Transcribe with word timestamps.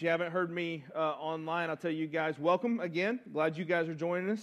If 0.00 0.04
you 0.04 0.08
haven't 0.08 0.32
heard 0.32 0.50
me 0.50 0.82
uh, 0.96 0.98
online, 0.98 1.68
I'll 1.68 1.76
tell 1.76 1.90
you 1.90 2.06
guys, 2.06 2.38
welcome 2.38 2.80
again. 2.80 3.20
Glad 3.34 3.58
you 3.58 3.66
guys 3.66 3.86
are 3.86 3.94
joining 3.94 4.30
us. 4.30 4.42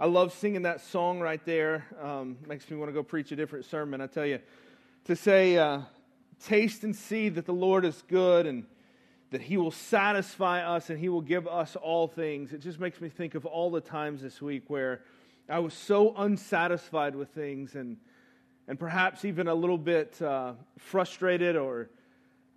I 0.00 0.06
love 0.06 0.32
singing 0.32 0.62
that 0.62 0.80
song 0.80 1.20
right 1.20 1.44
there. 1.44 1.84
Um, 2.02 2.38
makes 2.46 2.70
me 2.70 2.78
want 2.78 2.88
to 2.88 2.94
go 2.94 3.02
preach 3.02 3.30
a 3.30 3.36
different 3.36 3.66
sermon. 3.66 4.00
I 4.00 4.06
tell 4.06 4.24
you, 4.24 4.38
to 5.04 5.14
say, 5.14 5.58
uh, 5.58 5.82
taste 6.42 6.84
and 6.84 6.96
see 6.96 7.28
that 7.28 7.44
the 7.44 7.52
Lord 7.52 7.84
is 7.84 8.02
good 8.08 8.46
and 8.46 8.64
that 9.30 9.42
He 9.42 9.58
will 9.58 9.72
satisfy 9.72 10.62
us 10.62 10.88
and 10.88 10.98
He 10.98 11.10
will 11.10 11.20
give 11.20 11.46
us 11.46 11.76
all 11.76 12.08
things. 12.08 12.54
It 12.54 12.62
just 12.62 12.80
makes 12.80 12.98
me 12.98 13.10
think 13.10 13.34
of 13.34 13.44
all 13.44 13.70
the 13.70 13.82
times 13.82 14.22
this 14.22 14.40
week 14.40 14.70
where 14.70 15.02
I 15.50 15.58
was 15.58 15.74
so 15.74 16.14
unsatisfied 16.16 17.14
with 17.14 17.28
things 17.34 17.74
and, 17.74 17.98
and 18.66 18.78
perhaps 18.78 19.26
even 19.26 19.48
a 19.48 19.54
little 19.54 19.76
bit 19.76 20.22
uh, 20.22 20.54
frustrated 20.78 21.56
or 21.56 21.90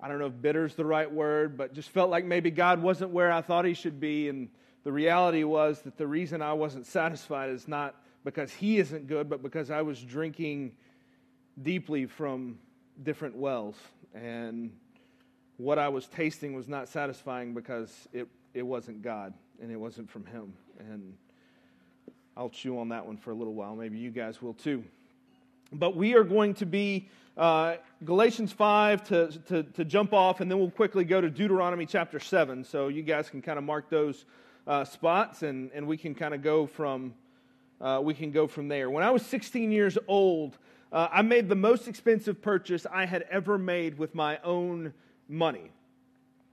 I 0.01 0.07
don't 0.07 0.17
know 0.17 0.25
if 0.25 0.41
bitter 0.41 0.65
is 0.65 0.73
the 0.73 0.85
right 0.85 1.11
word, 1.11 1.57
but 1.57 1.73
just 1.73 1.89
felt 1.89 2.09
like 2.09 2.25
maybe 2.25 2.49
God 2.49 2.81
wasn't 2.81 3.11
where 3.11 3.31
I 3.31 3.41
thought 3.41 3.65
He 3.65 3.75
should 3.75 3.99
be. 3.99 4.29
And 4.29 4.49
the 4.83 4.91
reality 4.91 5.43
was 5.43 5.81
that 5.81 5.97
the 5.97 6.07
reason 6.07 6.41
I 6.41 6.53
wasn't 6.53 6.87
satisfied 6.87 7.51
is 7.51 7.67
not 7.67 7.95
because 8.23 8.51
He 8.51 8.79
isn't 8.79 9.07
good, 9.07 9.29
but 9.29 9.43
because 9.43 9.69
I 9.69 9.83
was 9.83 10.01
drinking 10.01 10.71
deeply 11.61 12.07
from 12.07 12.57
different 13.03 13.35
wells. 13.35 13.75
And 14.15 14.71
what 15.57 15.77
I 15.77 15.89
was 15.89 16.07
tasting 16.07 16.55
was 16.55 16.67
not 16.67 16.87
satisfying 16.87 17.53
because 17.53 18.07
it, 18.11 18.27
it 18.55 18.63
wasn't 18.63 19.03
God 19.03 19.33
and 19.61 19.71
it 19.71 19.77
wasn't 19.77 20.09
from 20.09 20.25
Him. 20.25 20.53
And 20.79 21.15
I'll 22.35 22.49
chew 22.49 22.79
on 22.79 22.89
that 22.89 23.05
one 23.05 23.17
for 23.17 23.29
a 23.29 23.35
little 23.35 23.53
while. 23.53 23.75
Maybe 23.75 23.99
you 23.99 24.09
guys 24.09 24.41
will 24.41 24.55
too. 24.55 24.83
But 25.71 25.95
we 25.95 26.15
are 26.15 26.23
going 26.23 26.55
to 26.55 26.65
be 26.65 27.09
uh, 27.37 27.75
Galatians 28.03 28.51
5 28.51 29.03
to, 29.05 29.27
to, 29.47 29.63
to, 29.63 29.85
jump 29.85 30.13
off, 30.13 30.41
and 30.41 30.51
then 30.51 30.59
we'll 30.59 30.69
quickly 30.69 31.05
go 31.05 31.21
to 31.21 31.29
Deuteronomy 31.29 31.85
chapter 31.85 32.19
7. 32.19 32.63
So 32.63 32.89
you 32.89 33.03
guys 33.03 33.29
can 33.29 33.41
kind 33.41 33.57
of 33.57 33.63
mark 33.63 33.89
those 33.89 34.25
uh, 34.67 34.83
spots, 34.83 35.43
and, 35.43 35.71
and 35.73 35.87
we 35.87 35.97
can 35.97 36.13
kind 36.13 36.33
of 36.33 36.41
go 36.41 36.65
from 36.65 37.13
uh, 37.81 37.99
we 38.01 38.13
can 38.13 38.31
go 38.31 38.47
from 38.47 38.67
there. 38.67 38.89
When 38.89 39.03
I 39.03 39.09
was 39.09 39.25
16 39.25 39.71
years 39.71 39.97
old, 40.07 40.57
uh, 40.91 41.07
I 41.11 41.23
made 41.23 41.49
the 41.49 41.55
most 41.55 41.87
expensive 41.87 42.41
purchase 42.41 42.85
I 42.91 43.05
had 43.05 43.25
ever 43.31 43.57
made 43.57 43.97
with 43.97 44.13
my 44.13 44.39
own 44.43 44.93
money. 45.27 45.71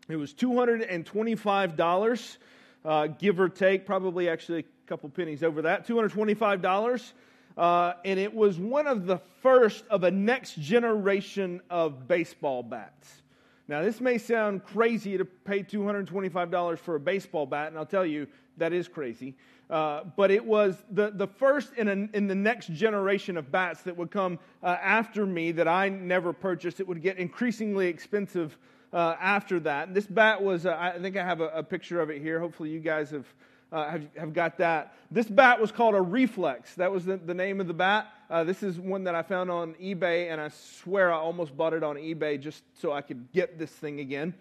It 0.08 0.17
was 0.17 0.33
$225, 0.33 2.36
uh, 2.84 3.06
give 3.08 3.41
or 3.41 3.48
take, 3.50 3.84
probably 3.84 4.30
actually 4.30 4.61
a 4.61 4.64
couple 4.86 5.11
pennies 5.11 5.42
over 5.42 5.62
that. 5.62 5.86
$225. 5.86 7.12
Uh, 7.59 7.95
and 8.05 8.20
it 8.20 8.33
was 8.33 8.56
one 8.56 8.87
of 8.87 9.06
the 9.06 9.19
first 9.42 9.84
of 9.91 10.05
a 10.05 10.11
next 10.11 10.55
generation 10.61 11.61
of 11.69 12.06
baseball 12.06 12.62
bats. 12.62 13.23
Now, 13.67 13.83
this 13.83 14.01
may 14.01 14.17
sound 14.17 14.64
crazy 14.64 15.19
to 15.19 15.25
pay 15.25 15.64
$225 15.64 16.79
for 16.79 16.95
a 16.95 17.01
baseball 17.01 17.47
bat, 17.47 17.69
and 17.69 17.77
I'll 17.77 17.84
tell 17.84 18.06
you, 18.06 18.29
that 18.59 18.73
is 18.73 18.86
crazy. 18.86 19.34
Uh, 19.69 20.05
but 20.17 20.31
it 20.31 20.45
was 20.45 20.83
the, 20.91 21.11
the 21.11 21.27
first 21.27 21.75
in, 21.75 21.89
a, 21.89 22.17
in 22.17 22.29
the 22.29 22.34
next 22.34 22.73
generation 22.73 23.36
of 23.36 23.51
bats 23.51 23.83
that 23.83 23.97
would 23.97 24.11
come 24.11 24.39
uh, 24.62 24.77
after 24.81 25.27
me 25.27 25.53
that 25.53 25.69
I 25.69 25.89
never 25.89 26.33
purchased. 26.33 26.81
It 26.81 26.89
would 26.89 27.03
get 27.03 27.19
increasingly 27.19 27.89
expensive 27.89 28.56
uh, 28.92 29.17
after 29.20 29.61
that. 29.61 29.92
This 29.92 30.06
bat 30.06 30.42
was, 30.42 30.64
uh, 30.64 30.77
I 30.79 30.98
think 30.98 31.17
I 31.17 31.25
have 31.25 31.41
a, 31.41 31.48
a, 31.48 31.62
picture 31.62 32.01
of 32.01 32.09
it 32.09 32.23
here. 32.23 32.41
Hopefully, 32.41 32.70
you 32.70 32.81
guys 32.81 33.11
have 33.11 33.27
uh, 33.72 33.91
have, 33.91 34.08
have 34.16 34.33
got 34.33 34.58
that. 34.58 34.94
This 35.11 35.27
bat 35.27 35.61
was 35.61 35.72
called 35.72 35.94
a 35.94 36.00
reflex. 36.00 36.74
That 36.74 36.91
was 36.91 37.05
the, 37.05 37.16
the 37.16 37.34
name 37.34 37.61
of 37.61 37.66
the 37.66 37.74
bat. 37.74 38.08
Uh, 38.30 38.44
this 38.44 38.62
is 38.62 38.78
one 38.78 39.05
that 39.05 39.14
I 39.14 39.22
found 39.22 39.50
on 39.50 39.74
eBay, 39.74 40.30
and 40.30 40.41
I 40.41 40.48
swear 40.48 41.12
I 41.12 41.16
almost 41.16 41.56
bought 41.56 41.72
it 41.72 41.83
on 41.83 41.96
eBay 41.96 42.41
just 42.41 42.62
so 42.80 42.92
I 42.92 43.00
could 43.00 43.33
get 43.33 43.58
this 43.58 43.70
thing 43.70 44.00
again. 44.00 44.34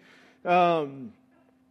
Um, 0.44 1.12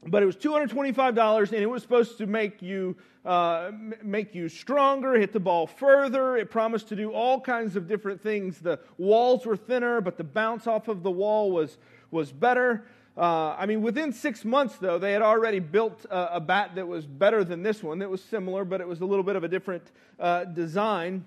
but 0.05 0.23
it 0.23 0.25
was 0.25 0.35
$225 0.35 1.51
and 1.51 1.61
it 1.61 1.65
was 1.65 1.81
supposed 1.81 2.17
to 2.19 2.27
make 2.27 2.61
you 2.61 2.95
uh, 3.25 3.71
make 4.01 4.33
you 4.33 4.47
stronger 4.47 5.19
hit 5.19 5.33
the 5.33 5.39
ball 5.39 5.67
further 5.67 6.37
it 6.37 6.49
promised 6.49 6.87
to 6.87 6.95
do 6.95 7.11
all 7.11 7.41
kinds 7.41 7.75
of 7.75 7.87
different 7.87 8.21
things 8.21 8.59
the 8.59 8.79
walls 8.97 9.45
were 9.45 9.57
thinner 9.57 9.99
but 9.99 10.17
the 10.17 10.23
bounce 10.23 10.65
off 10.65 10.87
of 10.87 11.03
the 11.03 11.11
wall 11.11 11.51
was 11.51 11.77
was 12.11 12.31
better 12.31 12.85
uh, 13.17 13.55
I 13.57 13.65
mean, 13.65 13.81
within 13.81 14.13
six 14.13 14.45
months, 14.45 14.75
though, 14.75 14.99
they 14.99 15.11
had 15.11 15.23
already 15.23 15.59
built 15.59 16.05
a, 16.09 16.39
bat 16.39 16.75
that 16.75 16.87
was 16.87 17.07
better 17.07 17.43
than 17.43 17.63
this 17.63 17.81
one. 17.81 17.99
That 17.99 18.09
was 18.09 18.23
similar, 18.23 18.63
but 18.63 18.79
it 18.79 18.87
was 18.87 19.01
a 19.01 19.05
little 19.05 19.23
bit 19.23 19.35
of 19.35 19.43
a 19.43 19.47
different 19.47 19.83
uh, 20.19 20.45
design. 20.45 21.25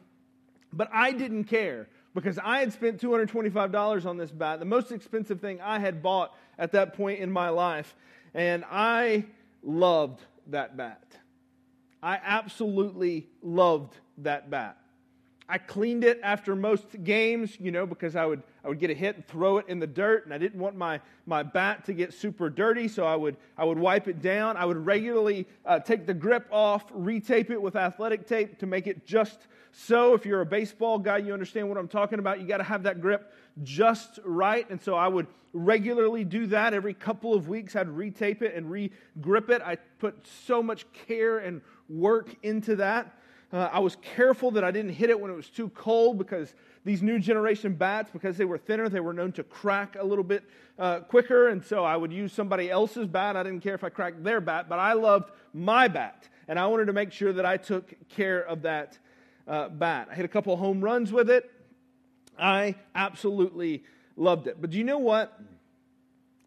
But 0.73 0.89
I 0.93 1.11
didn't 1.11 1.45
care 1.45 1.89
because 2.15 2.39
I 2.39 2.61
had 2.61 2.73
spent 2.73 3.01
$225 3.01 4.07
on 4.07 4.17
this 4.17 4.31
bat, 4.31 4.61
the 4.61 4.65
most 4.65 4.93
expensive 4.93 5.41
thing 5.41 5.61
I 5.61 5.81
had 5.81 6.01
bought 6.01 6.37
at 6.59 6.73
that 6.73 6.95
point 6.95 7.19
in 7.19 7.31
my 7.31 7.49
life. 7.49 7.97
And 8.35 8.65
I 8.71 9.25
loved 9.65 10.21
that 10.47 10.77
bat. 10.77 11.03
I 12.03 12.21
absolutely 12.23 13.27
loved 13.43 13.95
that 14.19 14.49
bat. 14.49 14.80
I 15.51 15.59
cleaned 15.59 16.05
it 16.05 16.21
after 16.23 16.55
most 16.55 17.03
games, 17.03 17.59
you 17.59 17.73
know, 17.73 17.85
because 17.85 18.15
I 18.15 18.25
would, 18.25 18.41
I 18.65 18.69
would 18.69 18.79
get 18.79 18.89
a 18.89 18.95
hit 18.95 19.17
and 19.17 19.27
throw 19.27 19.59
it 19.59 19.67
in 19.69 19.81
the 19.81 19.87
dirt, 19.87 20.25
and 20.25 20.33
I 20.33 20.39
didn't 20.39 20.61
want 20.61 20.77
my, 20.77 21.01
my 21.27 21.43
bat 21.43 21.85
to 21.87 21.93
get 21.93 22.15
super 22.15 22.49
dirty, 22.49 22.87
so 22.87 23.05
I 23.05 23.17
would, 23.17 23.37
I 23.59 23.65
would 23.65 23.79
wipe 23.79 24.07
it 24.07 24.23
down. 24.23 24.57
I 24.57 24.65
would 24.65 24.77
regularly 24.87 25.49
uh, 25.67 25.81
take 25.81 26.07
the 26.07 26.15
grip 26.15 26.47
off, 26.53 26.89
retape 26.93 27.51
it 27.51 27.61
with 27.61 27.75
athletic 27.75 28.29
tape 28.29 28.61
to 28.61 28.67
make 28.67 28.87
it 28.87 29.05
just 29.05 29.49
so. 29.73 30.15
If 30.15 30.25
you're 30.25 30.41
a 30.41 30.47
baseball 30.47 31.01
guy, 31.01 31.19
you 31.19 31.33
understand 31.33 31.69
what 31.69 31.79
I'm 31.79 31.89
talking 31.89 32.21
about. 32.21 32.41
You 32.41 32.47
got 32.47 32.59
to 32.59 32.65
have 32.65 32.85
that 32.85 33.01
grip 33.01 33.33
just 33.65 34.21
right, 34.25 34.71
and 34.71 34.81
so 34.81 34.95
I 34.95 35.09
would 35.09 35.27
regularly 35.53 36.23
do 36.23 36.47
that. 36.47 36.75
Every 36.75 36.95
couple 36.95 37.35
of 37.35 37.49
weeks, 37.49 37.75
I'd 37.75 37.89
retape 37.89 38.43
it 38.43 38.55
and 38.55 38.71
re 38.71 38.93
grip 39.21 39.51
it. 39.51 39.63
I 39.63 39.79
put 39.99 40.25
so 40.47 40.63
much 40.63 40.87
care 41.09 41.39
and 41.39 41.61
work 41.89 42.37
into 42.45 42.77
that. 42.77 43.17
Uh, 43.53 43.69
I 43.73 43.81
was 43.81 43.97
careful 44.15 44.53
that 44.53 44.63
I 44.63 44.71
didn't 44.71 44.93
hit 44.93 45.11
it 45.11 45.21
when 45.21 45.31
it 45.31 45.35
was 45.35 45.49
too 45.49 45.71
cold 45.71 46.19
because 46.19 46.55
these 46.85 47.03
new 47.03 47.19
generation 47.19 47.75
bats, 47.75 48.09
because 48.13 48.37
they 48.37 48.45
were 48.45 48.59
thinner, 48.59 48.89
they 48.89 49.01
were 49.01 49.13
known 49.13 49.33
to 49.33 49.43
crack 49.43 49.97
a 49.99 50.05
little 50.05 50.23
bit 50.23 50.45
uh, 50.79 51.01
quicker. 51.01 51.49
And 51.49 51.65
so 51.65 51.85
I 51.85 51.97
would 51.97 52.13
use 52.13 52.33
somebody 52.33 52.71
else's 52.71 53.09
bat. 53.09 53.37
I 53.37 53.43
didn't 53.43 53.61
care 53.61 53.75
if 53.75 53.83
I 53.83 53.89
cracked 53.89 54.23
their 54.23 54.41
bat, 54.41 54.69
but 54.69 54.79
I 54.79 54.93
loved 54.93 55.33
my 55.53 55.89
bat. 55.89 56.29
And 56.47 56.59
I 56.59 56.67
wanted 56.69 56.87
to 56.87 56.93
make 56.93 57.13
sure 57.13 57.33
that 57.33 57.45
I 57.45 57.57
took 57.57 57.93
care 58.09 58.41
of 58.41 58.63
that 58.63 58.99
uh, 59.49 59.69
bat. 59.69 60.09
I 60.11 60.15
hit 60.15 60.25
a 60.25 60.29
couple 60.29 60.57
home 60.57 60.81
runs 60.81 61.13
with 61.13 61.29
it. 61.29 61.51
I 62.39 62.77
absolutely 62.95 63.85
loved 64.17 64.47
it. 64.47 64.61
But 64.61 64.71
do 64.71 64.79
you 64.79 64.85
know 64.85 64.99
what? 64.99 65.39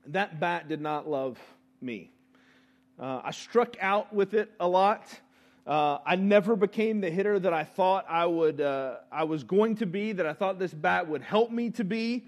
That 0.08 0.40
bat 0.40 0.70
did 0.70 0.82
not 0.82 1.08
love 1.10 1.38
me. 1.82 2.12
Uh, 2.98 3.22
I 3.24 3.32
struck 3.32 3.76
out 3.82 4.14
with 4.14 4.34
it 4.34 4.52
a 4.60 4.68
lot. 4.68 5.06
Uh, 5.66 6.00
I 6.06 6.18
never 6.18 6.56
became 6.56 7.00
the 7.00 7.10
hitter 7.10 7.40
that 7.40 7.54
I 7.54 7.64
thought 7.64 8.06
I 8.10 8.26
would. 8.26 8.60
Uh, 8.60 8.96
I 9.12 9.24
was 9.24 9.44
going 9.44 9.76
to 9.78 9.86
be. 9.86 10.12
That 10.12 10.26
I 10.26 10.34
thought 10.34 10.60
this 10.60 10.74
bat 10.74 11.08
would 11.08 11.22
help 11.22 11.52
me 11.52 11.70
to 11.72 11.84
be. 11.84 12.26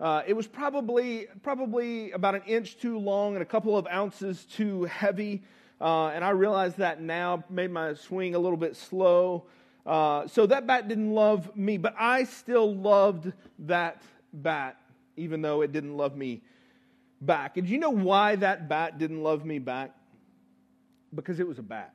Uh, 0.00 0.22
it 0.26 0.32
was 0.32 0.46
probably 0.46 1.26
probably 1.42 2.12
about 2.12 2.34
an 2.34 2.42
inch 2.46 2.78
too 2.78 2.98
long 2.98 3.34
and 3.34 3.42
a 3.42 3.46
couple 3.46 3.76
of 3.76 3.86
ounces 3.88 4.44
too 4.44 4.84
heavy. 4.84 5.42
Uh, 5.80 6.08
and 6.08 6.24
I 6.24 6.30
realized 6.30 6.78
that 6.78 7.00
now 7.00 7.44
made 7.50 7.70
my 7.70 7.94
swing 7.94 8.34
a 8.34 8.38
little 8.38 8.56
bit 8.56 8.74
slow. 8.74 9.44
Uh, 9.84 10.26
so 10.26 10.46
that 10.46 10.66
bat 10.66 10.88
didn't 10.88 11.12
love 11.12 11.54
me, 11.56 11.76
but 11.78 11.94
I 11.98 12.24
still 12.24 12.74
loved 12.74 13.32
that 13.60 14.02
bat, 14.32 14.78
even 15.16 15.40
though 15.40 15.62
it 15.62 15.72
didn't 15.72 15.96
love 15.96 16.16
me 16.16 16.42
back. 17.20 17.56
And 17.56 17.68
you 17.68 17.78
know 17.78 17.90
why 17.90 18.36
that 18.36 18.68
bat 18.68 18.98
didn't 18.98 19.22
love 19.22 19.44
me 19.44 19.58
back? 19.58 19.94
Because 21.14 21.40
it 21.40 21.46
was 21.46 21.58
a 21.58 21.62
bat. 21.62 21.94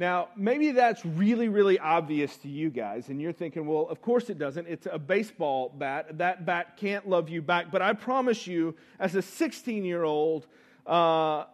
Now, 0.00 0.28
maybe 0.34 0.72
that's 0.72 1.04
really, 1.04 1.50
really 1.50 1.78
obvious 1.78 2.34
to 2.38 2.48
you 2.48 2.70
guys, 2.70 3.10
and 3.10 3.20
you're 3.20 3.34
thinking, 3.34 3.66
well, 3.66 3.86
of 3.90 4.00
course 4.00 4.30
it 4.30 4.38
doesn't. 4.38 4.66
It's 4.66 4.88
a 4.90 4.98
baseball 4.98 5.74
bat. 5.76 6.16
That 6.16 6.46
bat 6.46 6.78
can't 6.78 7.06
love 7.06 7.28
you 7.28 7.42
back. 7.42 7.70
But 7.70 7.82
I 7.82 7.92
promise 7.92 8.46
you, 8.46 8.74
as 8.98 9.14
a 9.14 9.20
16 9.20 9.84
year 9.84 10.04
old, 10.04 10.46
uh, 10.86 11.44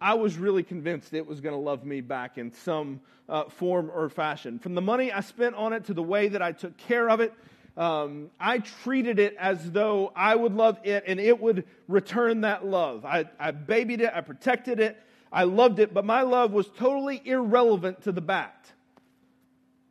I 0.00 0.14
was 0.14 0.38
really 0.38 0.62
convinced 0.62 1.12
it 1.12 1.26
was 1.26 1.42
going 1.42 1.54
to 1.54 1.60
love 1.60 1.84
me 1.84 2.00
back 2.00 2.38
in 2.38 2.50
some 2.50 3.02
uh, 3.28 3.44
form 3.50 3.90
or 3.94 4.08
fashion. 4.08 4.58
From 4.58 4.74
the 4.74 4.80
money 4.80 5.12
I 5.12 5.20
spent 5.20 5.54
on 5.54 5.74
it 5.74 5.84
to 5.84 5.92
the 5.92 6.02
way 6.02 6.28
that 6.28 6.40
I 6.40 6.52
took 6.52 6.74
care 6.78 7.10
of 7.10 7.20
it, 7.20 7.34
um, 7.76 8.30
I 8.40 8.60
treated 8.60 9.18
it 9.18 9.36
as 9.38 9.70
though 9.70 10.12
I 10.16 10.34
would 10.34 10.54
love 10.54 10.78
it 10.82 11.04
and 11.06 11.20
it 11.20 11.38
would 11.38 11.66
return 11.88 12.40
that 12.40 12.64
love. 12.64 13.04
I, 13.04 13.26
I 13.38 13.50
babied 13.50 14.00
it, 14.00 14.12
I 14.14 14.22
protected 14.22 14.80
it. 14.80 14.98
I 15.34 15.42
loved 15.42 15.80
it, 15.80 15.92
but 15.92 16.04
my 16.04 16.22
love 16.22 16.52
was 16.52 16.68
totally 16.68 17.20
irrelevant 17.24 18.04
to 18.04 18.12
the 18.12 18.20
bat 18.20 18.70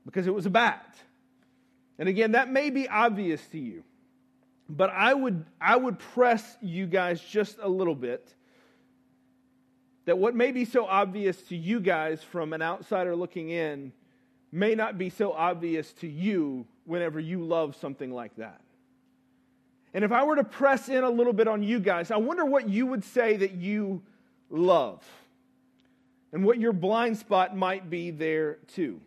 because 0.05 0.25
it 0.25 0.33
was 0.33 0.45
a 0.45 0.49
bat. 0.49 0.95
And 1.99 2.07
again, 2.07 2.31
that 2.31 2.49
may 2.49 2.69
be 2.69 2.87
obvious 2.87 3.45
to 3.47 3.59
you, 3.59 3.83
but 4.69 4.89
I 4.89 5.13
would, 5.13 5.45
I 5.59 5.75
would 5.75 5.99
press 5.99 6.57
you 6.61 6.85
guys 6.87 7.19
just 7.19 7.57
a 7.61 7.67
little 7.67 7.93
bit 7.93 8.33
that 10.05 10.17
what 10.17 10.33
may 10.33 10.53
be 10.53 10.63
so 10.63 10.85
obvious 10.85 11.41
to 11.43 11.57
you 11.57 11.81
guys 11.81 12.23
from 12.23 12.53
an 12.53 12.61
outsider 12.61 13.13
looking 13.13 13.49
in 13.49 13.91
may 14.49 14.75
not 14.75 14.97
be 14.97 15.09
so 15.09 15.33
obvious 15.33 15.91
to 15.93 16.07
you 16.07 16.65
whenever 16.85 17.19
you 17.19 17.43
love 17.43 17.75
something 17.75 18.13
like 18.13 18.33
that. 18.37 18.61
And 19.93 20.05
if 20.05 20.13
I 20.13 20.23
were 20.23 20.37
to 20.37 20.43
press 20.45 20.87
in 20.87 21.03
a 21.03 21.09
little 21.09 21.33
bit 21.33 21.49
on 21.49 21.63
you 21.63 21.81
guys, 21.81 22.11
I 22.11 22.17
wonder 22.17 22.45
what 22.45 22.69
you 22.69 22.85
would 22.87 23.03
say 23.03 23.35
that 23.37 23.51
you 23.51 24.01
love 24.49 25.03
and 26.33 26.43
what 26.43 26.59
your 26.59 26.73
blind 26.73 27.17
spot 27.17 27.55
might 27.55 27.89
be 27.89 28.11
there 28.11 28.57
too. 28.73 28.99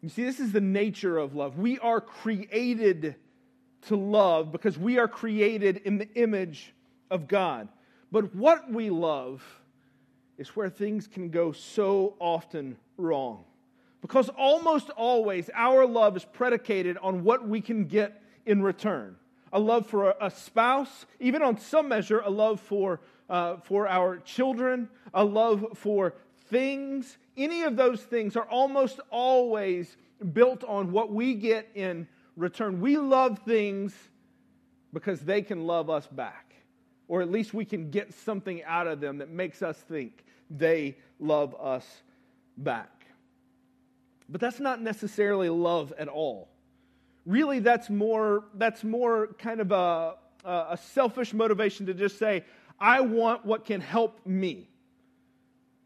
You 0.00 0.08
see, 0.08 0.24
this 0.24 0.38
is 0.38 0.52
the 0.52 0.60
nature 0.60 1.18
of 1.18 1.34
love. 1.34 1.58
We 1.58 1.78
are 1.80 2.00
created 2.00 3.16
to 3.88 3.96
love 3.96 4.52
because 4.52 4.78
we 4.78 4.98
are 4.98 5.08
created 5.08 5.78
in 5.84 5.98
the 5.98 6.08
image 6.14 6.72
of 7.10 7.26
God. 7.26 7.68
But 8.12 8.34
what 8.34 8.70
we 8.70 8.90
love 8.90 9.42
is 10.38 10.48
where 10.50 10.70
things 10.70 11.08
can 11.08 11.30
go 11.30 11.50
so 11.50 12.14
often 12.20 12.76
wrong. 12.96 13.44
Because 14.00 14.28
almost 14.28 14.90
always 14.90 15.50
our 15.52 15.84
love 15.84 16.16
is 16.16 16.24
predicated 16.24 16.96
on 16.98 17.24
what 17.24 17.46
we 17.46 17.60
can 17.60 17.86
get 17.86 18.22
in 18.46 18.62
return. 18.62 19.16
A 19.52 19.58
love 19.58 19.88
for 19.88 20.14
a 20.20 20.30
spouse, 20.30 21.06
even 21.18 21.42
on 21.42 21.58
some 21.58 21.88
measure, 21.88 22.20
a 22.20 22.30
love 22.30 22.60
for, 22.60 23.00
uh, 23.28 23.56
for 23.58 23.88
our 23.88 24.18
children, 24.18 24.88
a 25.14 25.24
love 25.24 25.66
for 25.74 26.14
things. 26.46 27.18
Any 27.36 27.62
of 27.62 27.76
those 27.76 28.02
things 28.02 28.36
are 28.36 28.48
almost 28.48 29.00
always 29.10 29.96
built 30.32 30.64
on 30.64 30.92
what 30.92 31.12
we 31.12 31.34
get 31.34 31.68
in 31.74 32.08
return. 32.36 32.80
We 32.80 32.96
love 32.96 33.40
things 33.40 33.94
because 34.92 35.20
they 35.20 35.42
can 35.42 35.66
love 35.66 35.90
us 35.90 36.06
back, 36.06 36.54
or 37.06 37.20
at 37.20 37.30
least 37.30 37.52
we 37.52 37.64
can 37.64 37.90
get 37.90 38.14
something 38.14 38.62
out 38.64 38.86
of 38.86 39.00
them 39.00 39.18
that 39.18 39.28
makes 39.28 39.62
us 39.62 39.76
think 39.76 40.24
they 40.50 40.96
love 41.20 41.54
us 41.60 41.86
back. 42.56 43.06
But 44.28 44.40
that's 44.40 44.60
not 44.60 44.80
necessarily 44.80 45.48
love 45.48 45.92
at 45.98 46.08
all. 46.08 46.48
Really, 47.26 47.58
that's 47.58 47.90
more, 47.90 48.44
that's 48.54 48.84
more 48.84 49.28
kind 49.38 49.60
of 49.60 49.72
a, 49.72 50.14
a 50.44 50.78
selfish 50.80 51.34
motivation 51.34 51.86
to 51.86 51.94
just 51.94 52.18
say, 52.18 52.44
I 52.80 53.00
want 53.00 53.44
what 53.44 53.64
can 53.64 53.80
help 53.80 54.24
me. 54.26 54.68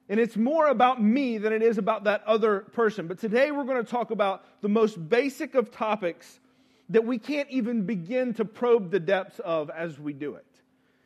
And 0.08 0.20
it's 0.20 0.36
more 0.36 0.66
about 0.66 1.02
me 1.02 1.38
than 1.38 1.52
it 1.52 1.62
is 1.62 1.78
about 1.78 2.04
that 2.04 2.22
other 2.24 2.60
person. 2.60 3.06
But 3.06 3.18
today 3.18 3.50
we're 3.50 3.64
going 3.64 3.82
to 3.82 3.90
talk 3.90 4.10
about 4.10 4.44
the 4.60 4.68
most 4.68 5.08
basic 5.08 5.54
of 5.54 5.70
topics 5.70 6.40
that 6.90 7.04
we 7.04 7.18
can't 7.18 7.48
even 7.50 7.86
begin 7.86 8.34
to 8.34 8.44
probe 8.44 8.90
the 8.90 9.00
depths 9.00 9.38
of 9.38 9.70
as 9.70 9.98
we 9.98 10.12
do 10.12 10.34
it. 10.34 10.44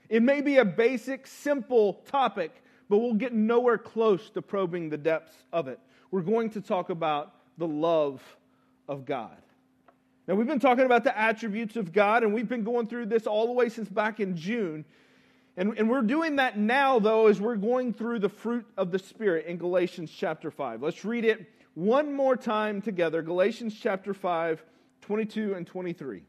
It 0.09 0.23
may 0.23 0.41
be 0.41 0.57
a 0.57 0.65
basic, 0.65 1.27
simple 1.27 1.95
topic, 2.07 2.53
but 2.89 2.99
we'll 2.99 3.15
get 3.15 3.33
nowhere 3.33 3.79
close 3.79 4.31
to 4.31 4.43
probing 4.43 4.89
the 4.89 4.97
depths 4.97 5.37
of 5.53 5.69
it. 5.69 5.79
We're 6.11 6.23
going 6.23 6.51
to 6.51 6.61
talk 6.61 6.91
about 6.91 7.33
the 7.59 7.67
love 7.69 8.23
of 8.89 9.05
God. 9.05 9.37
Now, 10.27 10.35
we've 10.35 10.47
been 10.47 10.61
talking 10.61 10.85
about 10.85 11.05
the 11.05 11.17
attributes 11.17 11.77
of 11.77 11.93
God, 11.93 12.25
and 12.25 12.35
we've 12.35 12.49
been 12.49 12.65
going 12.65 12.89
through 12.89 13.07
this 13.07 13.27
all 13.27 13.47
the 13.47 13.53
way 13.53 13.69
since 13.69 13.89
back 13.89 14.19
in 14.19 14.37
June. 14.37 14.85
And, 15.57 15.79
and 15.79 15.89
we're 15.89 16.03
doing 16.03 16.37
that 16.37 16.59
now, 16.59 16.99
though, 16.99 17.29
as 17.29 17.41
we're 17.41 17.57
going 17.57 17.95
through 17.95 18.19
the 18.19 18.29
fruit 18.29 18.67
of 18.77 18.91
the 18.91 18.99
Spirit 18.99 19.47
in 19.47 19.57
Galatians 19.57 20.11
chapter 20.15 20.51
5. 20.51 20.83
Let's 20.83 21.05
read 21.05 21.25
it 21.25 21.51
one 21.75 22.15
more 22.15 22.37
time 22.37 22.83
together 22.83 23.23
Galatians 23.23 23.75
chapter 23.79 24.13
5, 24.13 24.63
22 25.03 25.55
and 25.55 25.67
23. 25.67 26.23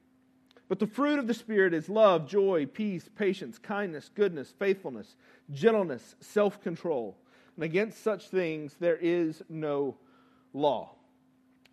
But 0.70 0.80
the 0.80 0.88
fruit 0.88 1.20
of 1.20 1.28
the 1.28 1.34
Spirit 1.34 1.74
is 1.74 1.90
love, 1.90 2.28
joy, 2.28 2.66
peace, 2.66 3.10
patience, 3.16 3.58
kindness, 3.58 4.10
goodness, 4.14 4.54
faithfulness, 4.60 5.16
gentleness, 5.52 6.16
self 6.20 6.62
control. 6.62 7.18
And 7.56 7.64
against 7.64 8.04
such 8.04 8.30
things 8.30 8.76
there 8.80 8.98
is 8.98 9.42
no 9.50 9.98
law. 10.54 10.97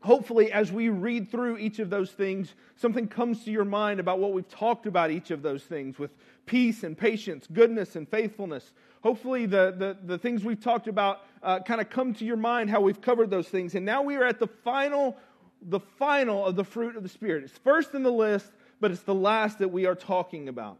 Hopefully, 0.05 0.53
as 0.53 0.71
we 0.71 0.91
read 0.91 1.31
through 1.31 1.57
each 1.57 1.79
of 1.79 1.89
those 1.89 2.11
things, 2.11 2.55
something 2.77 3.09
comes 3.09 3.43
to 3.43 3.51
your 3.51 3.65
mind 3.65 3.99
about 3.99 4.19
what 4.19 4.35
we've 4.35 4.49
talked 4.51 4.85
about 4.85 5.11
each 5.11 5.31
of 5.31 5.41
those 5.41 5.63
things 5.63 5.99
with 5.99 6.11
peace 6.45 6.85
and 6.85 6.97
patience, 6.97 7.47
goodness 7.51 7.97
and 7.97 8.07
faithfulness. 8.07 8.73
Hopefully, 9.03 9.47
the, 9.47 9.75
the, 9.79 9.97
the 10.05 10.19
things 10.19 10.45
we've 10.45 10.63
talked 10.63 10.89
about 10.89 11.23
uh, 11.43 11.61
kind 11.61 11.81
of 11.81 11.89
come 11.89 12.13
to 12.13 12.25
your 12.27 12.37
mind 12.37 12.69
how 12.69 12.83
we've 12.83 13.01
covered 13.01 13.31
those 13.31 13.49
things. 13.49 13.75
And 13.75 13.87
now 13.87 14.03
we 14.03 14.17
are 14.17 14.25
at 14.25 14.39
the 14.39 14.47
final, 14.47 15.17
the 15.63 15.81
final 15.81 16.45
of 16.45 16.55
the 16.55 16.65
fruit 16.65 16.97
of 16.97 17.03
the 17.03 17.09
Spirit. 17.09 17.43
It's 17.43 17.57
first 17.57 17.95
in 17.95 18.03
the 18.03 18.13
list, 18.13 18.53
but 18.81 18.91
it's 18.91 19.05
the 19.05 19.15
last 19.15 19.59
that 19.61 19.69
we 19.69 19.87
are 19.87 19.95
talking 19.95 20.51
about. 20.51 20.77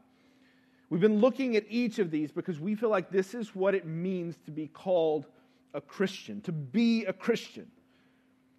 We've 0.91 1.01
been 1.01 1.21
looking 1.21 1.57
at 1.57 1.65
each 1.71 1.99
of 1.99 2.11
these 2.11 2.31
because 2.31 2.61
we 2.61 2.75
feel 2.75 2.91
like 2.91 3.11
this 3.11 3.33
is 3.33 3.55
what 3.55 3.75
it 3.75 3.87
means 3.87 4.37
to 4.45 4.51
be 4.51 4.67
called 4.67 5.25
a 5.73 5.81
Christian, 5.81 6.43
to 6.43 6.53
be 6.53 7.07
a 7.07 7.13
Christian. 7.15 7.71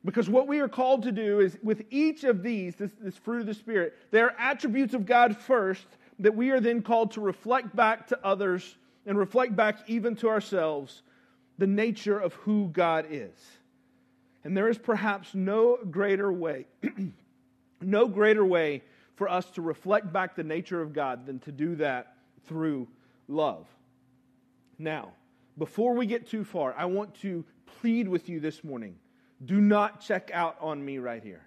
Because 0.06 0.30
what 0.30 0.48
we 0.48 0.60
are 0.60 0.70
called 0.70 1.04
to 1.04 1.12
do 1.12 1.40
is 1.40 1.58
with 1.64 1.84
each 1.90 2.24
of 2.24 2.44
these, 2.44 2.76
this, 2.76 2.92
this 3.02 3.18
fruit 3.18 3.42
of 3.42 3.48
the 3.48 3.56
Spirit, 3.56 3.96
they 4.12 4.22
are 4.22 4.36
attributes 4.38 4.94
of 4.94 5.08
God 5.08 5.36
first 5.36 5.88
that 6.20 6.36
we 6.36 6.52
are 6.52 6.60
then 6.60 6.84
called 6.84 7.12
to 7.12 7.22
reflect 7.22 7.76
back 7.76 8.08
to 8.08 8.20
others 8.24 8.78
and 9.08 9.18
reflect 9.18 9.56
back 9.56 9.80
even 9.88 10.16
to 10.18 10.30
ourselves 10.30 11.02
the 11.58 11.66
nature 11.66 12.20
of 12.20 12.34
who 12.36 12.68
God 12.68 13.08
is. 13.10 13.34
And 14.44 14.56
there 14.56 14.70
is 14.70 14.78
perhaps 14.78 15.34
no 15.34 15.80
greater 15.90 16.32
way, 16.32 16.68
no 17.82 18.08
greater 18.08 18.46
way 18.46 18.84
for 19.16 19.28
us 19.28 19.46
to 19.52 19.62
reflect 19.64 20.14
back 20.14 20.36
the 20.36 20.44
nature 20.44 20.82
of 20.82 20.94
God 20.94 21.26
than 21.26 21.40
to 21.40 21.52
do 21.52 21.76
that 21.78 22.16
through 22.48 22.88
love. 23.28 23.66
Now, 24.78 25.14
before 25.58 25.96
we 25.96 26.06
get 26.06 26.30
too 26.30 26.44
far, 26.44 26.76
I 26.78 26.86
want 26.86 27.16
to 27.22 27.44
plead 27.80 28.08
with 28.08 28.30
you 28.30 28.40
this 28.40 28.64
morning 28.64 28.98
do 29.44 29.60
not 29.60 30.02
check 30.02 30.32
out 30.34 30.56
on 30.62 30.84
me 30.84 30.98
right 30.98 31.24
here. 31.24 31.42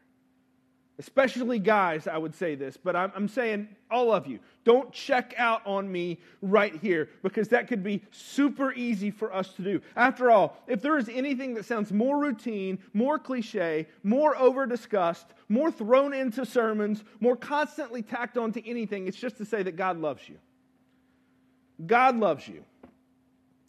Especially 1.01 1.61
guys, 1.61 2.09
I 2.09 2.19
would 2.19 2.35
say 2.35 2.57
this, 2.57 2.77
but 2.77 2.97
I'm, 2.97 3.13
I'm, 3.15 3.29
saying 3.29 3.69
all 3.89 4.13
of 4.13 4.27
you, 4.27 4.41
don't 4.65 4.93
check 4.93 5.33
out 5.39 5.65
on 5.65 5.91
me 5.91 6.19
right 6.43 6.75
here 6.75 7.09
because 7.23 7.49
that 7.49 7.69
could 7.69 7.85
be 7.85 8.03
super 8.11 8.73
easy 8.73 9.13
for 9.13 9.33
us 9.33 9.53
to 9.55 9.63
do. 9.63 9.81
After 9.95 10.29
all, 10.29 10.57
if 10.67 10.83
there 10.83 10.99
is 10.99 11.09
anything 11.09 11.55
that 11.55 11.65
sounds 11.67 11.93
more 11.93 12.19
routine, 12.19 12.81
more 12.95 13.17
cliche, 13.17 13.87
more 14.03 14.37
over 14.37 14.67
discussed, 14.67 15.27
more 15.49 15.71
thrown 15.71 16.13
into 16.13 16.45
sermons, 16.45 17.05
more 17.21 17.37
constantly 17.37 18.03
tacked 18.03 18.37
onto 18.37 18.61
anything, 18.67 19.07
it's 19.07 19.17
just 19.17 19.39
to 19.39 19.45
say 19.45 19.63
that 19.63 19.77
God 19.77 20.01
loves 20.01 20.29
you. 20.29 20.37
God 21.87 22.17
loves 22.17 22.49
you. 22.49 22.65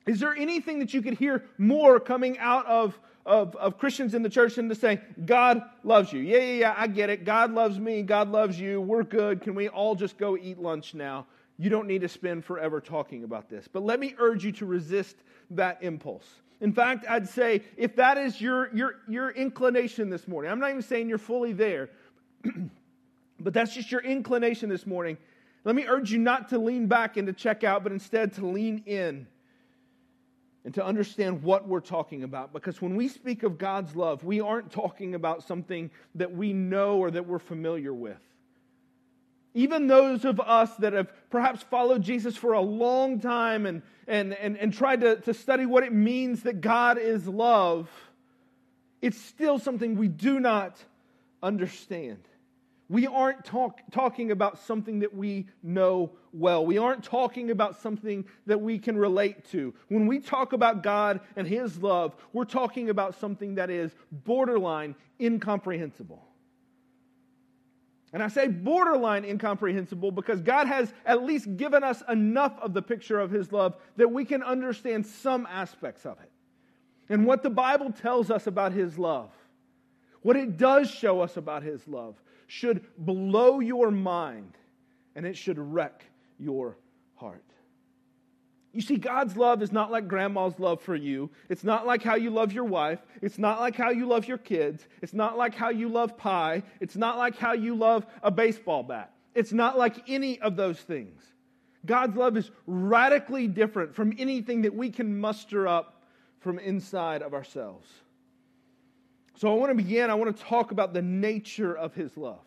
Is 0.07 0.19
there 0.19 0.33
anything 0.33 0.79
that 0.79 0.95
you 0.95 1.03
could 1.03 1.13
hear 1.13 1.45
more 1.59 1.99
coming 1.99 2.39
out 2.39 2.65
of 2.65 2.99
of, 3.29 3.55
of 3.57 3.77
Christians 3.77 4.15
in 4.15 4.23
the 4.23 4.29
church 4.29 4.57
and 4.57 4.69
to 4.69 4.75
say, 4.75 4.99
God 5.23 5.61
loves 5.83 6.11
you. 6.11 6.19
Yeah, 6.19 6.39
yeah, 6.39 6.53
yeah, 6.53 6.73
I 6.75 6.87
get 6.87 7.11
it. 7.11 7.23
God 7.23 7.53
loves 7.53 7.79
me. 7.79 8.01
God 8.01 8.31
loves 8.31 8.59
you. 8.59 8.81
We're 8.81 9.03
good. 9.03 9.41
Can 9.41 9.53
we 9.53 9.69
all 9.69 9.93
just 9.93 10.17
go 10.17 10.35
eat 10.35 10.57
lunch 10.57 10.95
now? 10.95 11.27
You 11.59 11.69
don't 11.69 11.87
need 11.87 12.01
to 12.01 12.09
spend 12.09 12.43
forever 12.43 12.81
talking 12.81 13.23
about 13.23 13.47
this. 13.47 13.67
But 13.71 13.83
let 13.83 13.99
me 13.99 14.15
urge 14.17 14.43
you 14.43 14.51
to 14.53 14.65
resist 14.65 15.15
that 15.51 15.83
impulse. 15.83 16.25
In 16.59 16.73
fact, 16.73 17.05
I'd 17.07 17.29
say 17.29 17.61
if 17.77 17.95
that 17.97 18.17
is 18.17 18.41
your, 18.41 18.75
your, 18.75 18.95
your 19.07 19.29
inclination 19.29 20.09
this 20.09 20.27
morning, 20.27 20.51
I'm 20.51 20.59
not 20.59 20.71
even 20.71 20.81
saying 20.81 21.07
you're 21.07 21.19
fully 21.19 21.53
there, 21.53 21.91
but 23.39 23.53
that's 23.53 23.75
just 23.75 23.91
your 23.91 24.01
inclination 24.01 24.69
this 24.69 24.87
morning. 24.87 25.17
Let 25.65 25.75
me 25.75 25.85
urge 25.87 26.11
you 26.11 26.17
not 26.17 26.49
to 26.49 26.57
lean 26.57 26.87
back 26.87 27.15
and 27.15 27.27
to 27.27 27.33
check 27.33 27.63
out, 27.63 27.83
but 27.83 27.91
instead 27.91 28.33
to 28.33 28.47
lean 28.47 28.83
in 28.87 29.27
and 30.69 30.75
to 30.75 30.85
understand 30.85 31.41
what 31.41 31.67
we're 31.67 31.79
talking 31.79 32.21
about. 32.21 32.53
Because 32.53 32.79
when 32.79 32.95
we 32.95 33.07
speak 33.07 33.41
of 33.41 33.57
God's 33.57 33.95
love, 33.95 34.23
we 34.23 34.39
aren't 34.39 34.71
talking 34.71 35.15
about 35.15 35.41
something 35.41 35.89
that 36.13 36.31
we 36.31 36.53
know 36.53 36.99
or 36.99 37.09
that 37.09 37.25
we're 37.25 37.39
familiar 37.39 37.91
with. 37.91 38.19
Even 39.55 39.87
those 39.87 40.25
of 40.25 40.39
us 40.39 40.71
that 40.75 40.93
have 40.93 41.11
perhaps 41.31 41.63
followed 41.63 42.03
Jesus 42.03 42.37
for 42.37 42.53
a 42.53 42.61
long 42.61 43.19
time 43.19 43.65
and, 43.65 43.81
and, 44.07 44.35
and, 44.35 44.57
and 44.57 44.71
tried 44.71 45.01
to, 45.01 45.15
to 45.15 45.33
study 45.33 45.65
what 45.65 45.81
it 45.81 45.91
means 45.91 46.43
that 46.43 46.61
God 46.61 46.99
is 46.99 47.27
love, 47.27 47.89
it's 49.01 49.19
still 49.19 49.57
something 49.57 49.97
we 49.97 50.07
do 50.07 50.39
not 50.39 50.77
understand. 51.41 52.19
We 52.89 53.05
aren't 53.05 53.45
talk, 53.45 53.81
talking 53.91 54.31
about 54.31 54.57
something 54.57 54.99
that 54.99 55.13
we 55.13 55.47
know 55.61 56.11
well. 56.33 56.65
We 56.65 56.79
aren't 56.79 57.03
talking 57.03 57.51
about 57.51 57.79
something 57.79 58.25
that 58.47 58.59
we 58.59 58.79
can 58.79 58.97
relate 58.97 59.45
to. 59.51 59.75
When 59.89 60.07
we 60.07 60.19
talk 60.19 60.53
about 60.53 60.81
God 60.81 61.19
and 61.35 61.47
His 61.47 61.77
love, 61.77 62.15
we're 62.33 62.45
talking 62.45 62.89
about 62.89 63.13
something 63.19 63.55
that 63.55 63.69
is 63.69 63.93
borderline 64.11 64.95
incomprehensible. 65.21 66.25
And 68.11 68.23
I 68.23 68.27
say 68.27 68.47
borderline 68.47 69.23
incomprehensible 69.23 70.11
because 70.11 70.41
God 70.41 70.65
has 70.65 70.91
at 71.05 71.23
least 71.23 71.57
given 71.57 71.83
us 71.83 72.01
enough 72.09 72.57
of 72.59 72.73
the 72.73 72.81
picture 72.81 73.19
of 73.19 73.29
His 73.29 73.51
love 73.51 73.75
that 73.97 74.11
we 74.11 74.25
can 74.25 74.41
understand 74.41 75.05
some 75.05 75.45
aspects 75.45 76.07
of 76.07 76.19
it. 76.19 76.31
And 77.07 77.27
what 77.27 77.43
the 77.43 77.51
Bible 77.51 77.91
tells 77.91 78.31
us 78.31 78.47
about 78.47 78.71
His 78.71 78.97
love, 78.97 79.31
what 80.23 80.35
it 80.35 80.57
does 80.57 80.89
show 80.89 81.21
us 81.21 81.37
about 81.37 81.61
His 81.61 81.87
love, 81.87 82.15
should 82.49 82.83
blow 82.97 83.59
your 83.59 83.91
mind 83.91 84.57
and 85.15 85.25
it 85.25 85.37
should 85.37 85.59
wreck 85.59 86.03
your 86.39 86.77
heart. 87.15 87.43
You 88.73 88.81
see, 88.81 88.97
God's 88.97 89.37
love 89.37 89.61
is 89.61 89.71
not 89.71 89.91
like 89.91 90.07
grandma's 90.07 90.59
love 90.59 90.81
for 90.81 90.95
you. 90.95 91.29
It's 91.47 91.63
not 91.63 91.85
like 91.85 92.01
how 92.01 92.15
you 92.15 92.31
love 92.31 92.51
your 92.51 92.65
wife. 92.65 92.99
It's 93.21 93.37
not 93.37 93.59
like 93.59 93.75
how 93.75 93.91
you 93.91 94.07
love 94.07 94.27
your 94.27 94.37
kids. 94.37 94.87
It's 95.01 95.13
not 95.13 95.37
like 95.37 95.53
how 95.53 95.69
you 95.69 95.89
love 95.89 96.17
pie. 96.17 96.63
It's 96.79 96.95
not 96.95 97.17
like 97.17 97.37
how 97.37 97.53
you 97.53 97.75
love 97.75 98.05
a 98.23 98.31
baseball 98.31 98.83
bat. 98.83 99.13
It's 99.35 99.53
not 99.53 99.77
like 99.77 100.09
any 100.09 100.39
of 100.39 100.55
those 100.55 100.79
things. 100.79 101.21
God's 101.85 102.17
love 102.17 102.35
is 102.35 102.49
radically 102.65 103.47
different 103.47 103.93
from 103.93 104.13
anything 104.17 104.63
that 104.63 104.73
we 104.73 104.89
can 104.89 105.19
muster 105.19 105.67
up 105.67 106.03
from 106.39 106.57
inside 106.57 107.21
of 107.21 107.33
ourselves. 107.33 107.87
So 109.39 109.49
I 109.49 109.55
want 109.55 109.69
to 109.69 109.75
begin, 109.75 110.09
I 110.09 110.15
want 110.15 110.35
to 110.35 110.43
talk 110.43 110.71
about 110.71 110.93
the 110.93 111.01
nature 111.01 111.73
of 111.73 111.93
his 111.93 112.17
love, 112.17 112.43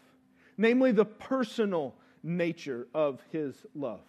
namely 0.58 0.92
the 0.92 1.06
personal 1.06 1.94
nature 2.22 2.86
of 2.92 3.22
his 3.32 3.54
love. 3.74 4.02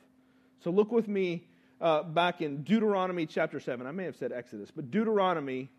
So 0.66 0.70
look 0.70 0.92
with 0.92 1.08
me 1.08 1.46
uh, 1.80 2.04
back 2.04 2.42
in 2.42 2.62
Deuteronomy 2.64 3.26
chapter 3.26 3.62
7. 3.62 3.88
I 3.88 3.92
may 3.92 4.04
have 4.04 4.18
said 4.18 4.34
Exodus, 4.34 4.70
but 4.70 4.92
Deuteronomy 4.92 5.70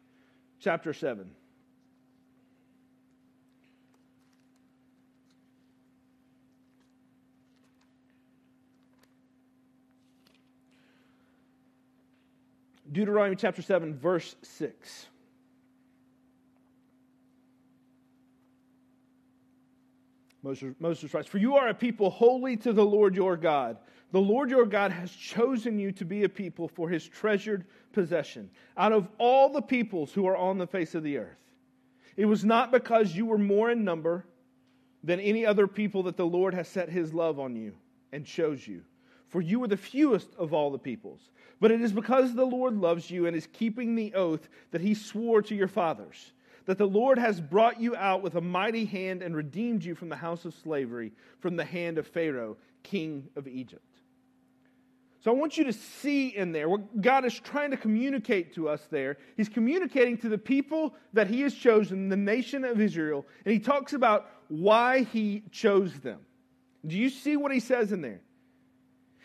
chapter 0.60 0.94
7. 0.94 1.30
Deuteronomy 12.90 13.36
chapter 13.36 13.60
7, 13.60 13.94
verse 13.94 14.36
6. 14.40 15.08
Moses, 20.44 20.74
Moses 20.78 21.14
writes, 21.14 21.28
For 21.28 21.38
you 21.38 21.56
are 21.56 21.68
a 21.68 21.74
people 21.74 22.10
holy 22.10 22.54
to 22.58 22.74
the 22.74 22.84
Lord 22.84 23.16
your 23.16 23.34
God. 23.34 23.78
The 24.12 24.20
Lord 24.20 24.50
your 24.50 24.66
God 24.66 24.92
has 24.92 25.10
chosen 25.10 25.78
you 25.78 25.90
to 25.92 26.04
be 26.04 26.24
a 26.24 26.28
people 26.28 26.68
for 26.68 26.88
his 26.88 27.08
treasured 27.08 27.64
possession 27.92 28.50
out 28.76 28.92
of 28.92 29.08
all 29.18 29.48
the 29.48 29.62
peoples 29.62 30.12
who 30.12 30.26
are 30.26 30.36
on 30.36 30.58
the 30.58 30.66
face 30.66 30.94
of 30.94 31.02
the 31.02 31.16
earth. 31.16 31.38
It 32.16 32.26
was 32.26 32.44
not 32.44 32.70
because 32.70 33.16
you 33.16 33.24
were 33.24 33.38
more 33.38 33.70
in 33.70 33.84
number 33.84 34.26
than 35.02 35.18
any 35.18 35.46
other 35.46 35.66
people 35.66 36.02
that 36.04 36.18
the 36.18 36.26
Lord 36.26 36.52
has 36.52 36.68
set 36.68 36.90
his 36.90 37.14
love 37.14 37.40
on 37.40 37.56
you 37.56 37.72
and 38.12 38.26
chose 38.26 38.68
you. 38.68 38.82
For 39.28 39.40
you 39.40 39.60
were 39.60 39.68
the 39.68 39.76
fewest 39.78 40.28
of 40.36 40.52
all 40.52 40.70
the 40.70 40.78
peoples. 40.78 41.30
But 41.58 41.72
it 41.72 41.80
is 41.80 41.92
because 41.92 42.34
the 42.34 42.44
Lord 42.44 42.76
loves 42.76 43.10
you 43.10 43.26
and 43.26 43.34
is 43.34 43.48
keeping 43.52 43.94
the 43.94 44.12
oath 44.12 44.48
that 44.72 44.82
he 44.82 44.92
swore 44.92 45.40
to 45.42 45.54
your 45.54 45.68
fathers, 45.68 46.32
that 46.66 46.78
the 46.78 46.86
Lord 46.86 47.18
has 47.18 47.40
brought 47.40 47.80
you 47.80 47.94
out 47.96 48.22
with 48.22 48.34
a 48.34 48.40
mighty 48.40 48.84
hand 48.84 49.22
and 49.22 49.36
redeemed 49.36 49.84
you 49.84 49.94
from 49.94 50.08
the 50.08 50.16
house 50.16 50.44
of 50.44 50.54
slavery, 50.54 51.12
from 51.40 51.56
the 51.56 51.64
hand 51.64 51.98
of 51.98 52.06
Pharaoh, 52.06 52.56
king 52.82 53.28
of 53.36 53.46
Egypt. 53.46 53.82
So 55.20 55.30
I 55.30 55.34
want 55.34 55.56
you 55.56 55.64
to 55.64 55.72
see 55.72 56.28
in 56.28 56.52
there 56.52 56.68
what 56.68 57.00
God 57.00 57.24
is 57.24 57.38
trying 57.38 57.70
to 57.70 57.76
communicate 57.78 58.54
to 58.54 58.68
us 58.68 58.86
there. 58.90 59.16
He's 59.36 59.48
communicating 59.48 60.18
to 60.18 60.28
the 60.28 60.38
people 60.38 60.94
that 61.14 61.28
He 61.28 61.40
has 61.42 61.54
chosen, 61.54 62.10
the 62.10 62.16
nation 62.16 62.64
of 62.64 62.80
Israel, 62.80 63.24
and 63.44 63.52
He 63.52 63.58
talks 63.58 63.94
about 63.94 64.30
why 64.48 65.04
He 65.04 65.42
chose 65.50 65.98
them. 66.00 66.20
Do 66.86 66.96
you 66.98 67.08
see 67.08 67.36
what 67.36 67.52
He 67.52 67.60
says 67.60 67.90
in 67.90 68.02
there? 68.02 68.20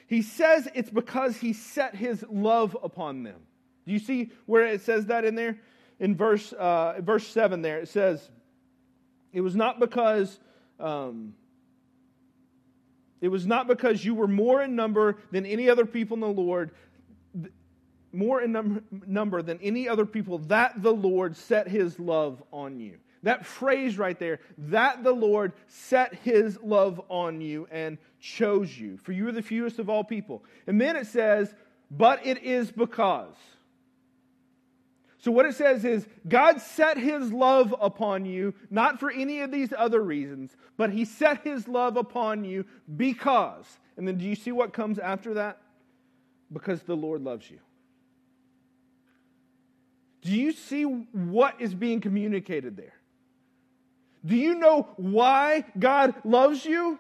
He 0.10 0.24
says 0.24 0.68
it's 0.74 0.90
because 0.90 1.38
he 1.38 1.54
set 1.54 1.94
his 1.94 2.26
love 2.32 2.76
upon 2.82 3.22
them. 3.22 3.40
Do 3.86 3.94
you 3.94 4.00
see 4.00 4.32
where 4.48 4.66
it 4.66 4.82
says 4.82 5.06
that 5.06 5.24
in 5.24 5.36
there? 5.36 5.60
In 6.00 6.16
verse, 6.16 6.54
uh, 6.54 6.96
verse 7.02 7.28
7 7.28 7.62
there, 7.62 7.80
it 7.80 7.90
says, 7.90 8.30
It 9.34 9.42
was 9.42 9.56
not 9.56 9.80
because. 9.80 10.40
Um, 10.80 11.34
it 13.22 13.28
was 13.28 13.46
not 13.46 13.68
because 13.68 14.04
you 14.04 14.16
were 14.16 14.28
more 14.28 14.62
in 14.64 14.76
number 14.76 15.18
than 15.32 15.46
any 15.46 15.70
other 15.70 15.86
people 15.86 16.16
in 16.16 16.22
the 16.22 16.28
Lord, 16.28 16.72
more 18.14 18.42
in 18.42 18.54
num- 18.54 18.84
number 19.06 19.42
than 19.42 19.60
any 19.62 19.90
other 19.90 20.06
people, 20.06 20.38
that 20.40 20.82
the 20.82 20.94
Lord 20.94 21.36
set 21.36 21.68
his 21.68 22.00
love 22.00 22.42
on 22.52 22.80
you. 22.80 22.98
That 23.24 23.46
phrase 23.46 23.98
right 23.98 24.18
there, 24.18 24.40
that 24.58 25.04
the 25.04 25.12
Lord 25.12 25.52
set 25.68 26.16
his 26.16 26.58
love 26.64 27.02
on 27.10 27.42
you 27.42 27.68
and 27.70 27.98
chose 28.22 28.78
you, 28.78 28.98
for 28.98 29.12
you 29.12 29.28
are 29.28 29.34
the 29.34 29.42
fewest 29.42 29.80
of 29.80 29.90
all 29.90 30.06
people. 30.06 30.44
And 30.66 30.80
then 30.80 30.96
it 30.96 31.08
says, 31.08 31.54
but 31.92 32.26
it 32.26 32.44
is 32.44 32.72
because. 32.72 33.36
So, 35.22 35.32
what 35.32 35.46
it 35.46 35.54
says 35.56 35.84
is, 35.84 36.08
God 36.28 36.62
set 36.62 36.98
his 36.98 37.32
love 37.34 37.76
upon 37.82 38.26
you, 38.26 38.54
not 38.70 39.02
for 39.02 39.12
any 39.12 39.42
of 39.42 39.52
these 39.52 39.74
other 39.78 40.02
reasons, 40.02 40.56
but 40.78 40.92
he 40.92 41.04
set 41.04 41.44
his 41.44 41.68
love 41.68 41.98
upon 41.98 42.46
you 42.46 42.66
because. 42.96 43.66
And 43.98 44.08
then 44.08 44.18
do 44.18 44.24
you 44.24 44.36
see 44.36 44.54
what 44.54 44.72
comes 44.72 44.98
after 44.98 45.34
that? 45.34 45.62
Because 46.54 46.82
the 46.84 46.96
Lord 46.96 47.22
loves 47.22 47.52
you. 47.52 47.60
Do 50.22 50.32
you 50.32 50.54
see 50.54 50.84
what 50.84 51.60
is 51.60 51.74
being 51.74 52.00
communicated 52.00 52.78
there? 52.78 52.94
Do 54.26 54.38
you 54.38 54.56
know 54.56 54.88
why 54.96 55.66
God 55.78 56.14
loves 56.24 56.64
you? 56.64 56.98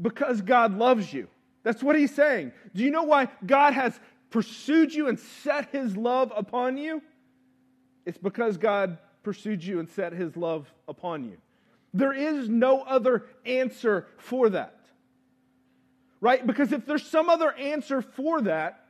Because 0.00 0.40
God 0.40 0.76
loves 0.76 1.12
you. 1.12 1.28
That's 1.62 1.82
what 1.84 1.96
he's 1.96 2.14
saying. 2.14 2.52
Do 2.74 2.82
you 2.82 2.90
know 2.90 3.04
why 3.04 3.28
God 3.46 3.74
has 3.74 3.98
pursued 4.30 4.92
you 4.92 5.08
and 5.08 5.18
set 5.18 5.70
his 5.70 5.96
love 5.96 6.32
upon 6.34 6.76
you? 6.76 7.02
It's 8.10 8.18
because 8.18 8.56
God 8.56 8.98
pursued 9.22 9.62
you 9.62 9.78
and 9.78 9.88
set 9.88 10.12
his 10.12 10.36
love 10.36 10.68
upon 10.88 11.22
you. 11.22 11.36
There 11.94 12.12
is 12.12 12.48
no 12.48 12.82
other 12.82 13.24
answer 13.46 14.08
for 14.18 14.50
that. 14.50 14.80
Right? 16.20 16.44
Because 16.44 16.72
if 16.72 16.86
there's 16.86 17.06
some 17.06 17.30
other 17.30 17.52
answer 17.52 18.02
for 18.02 18.40
that, 18.42 18.84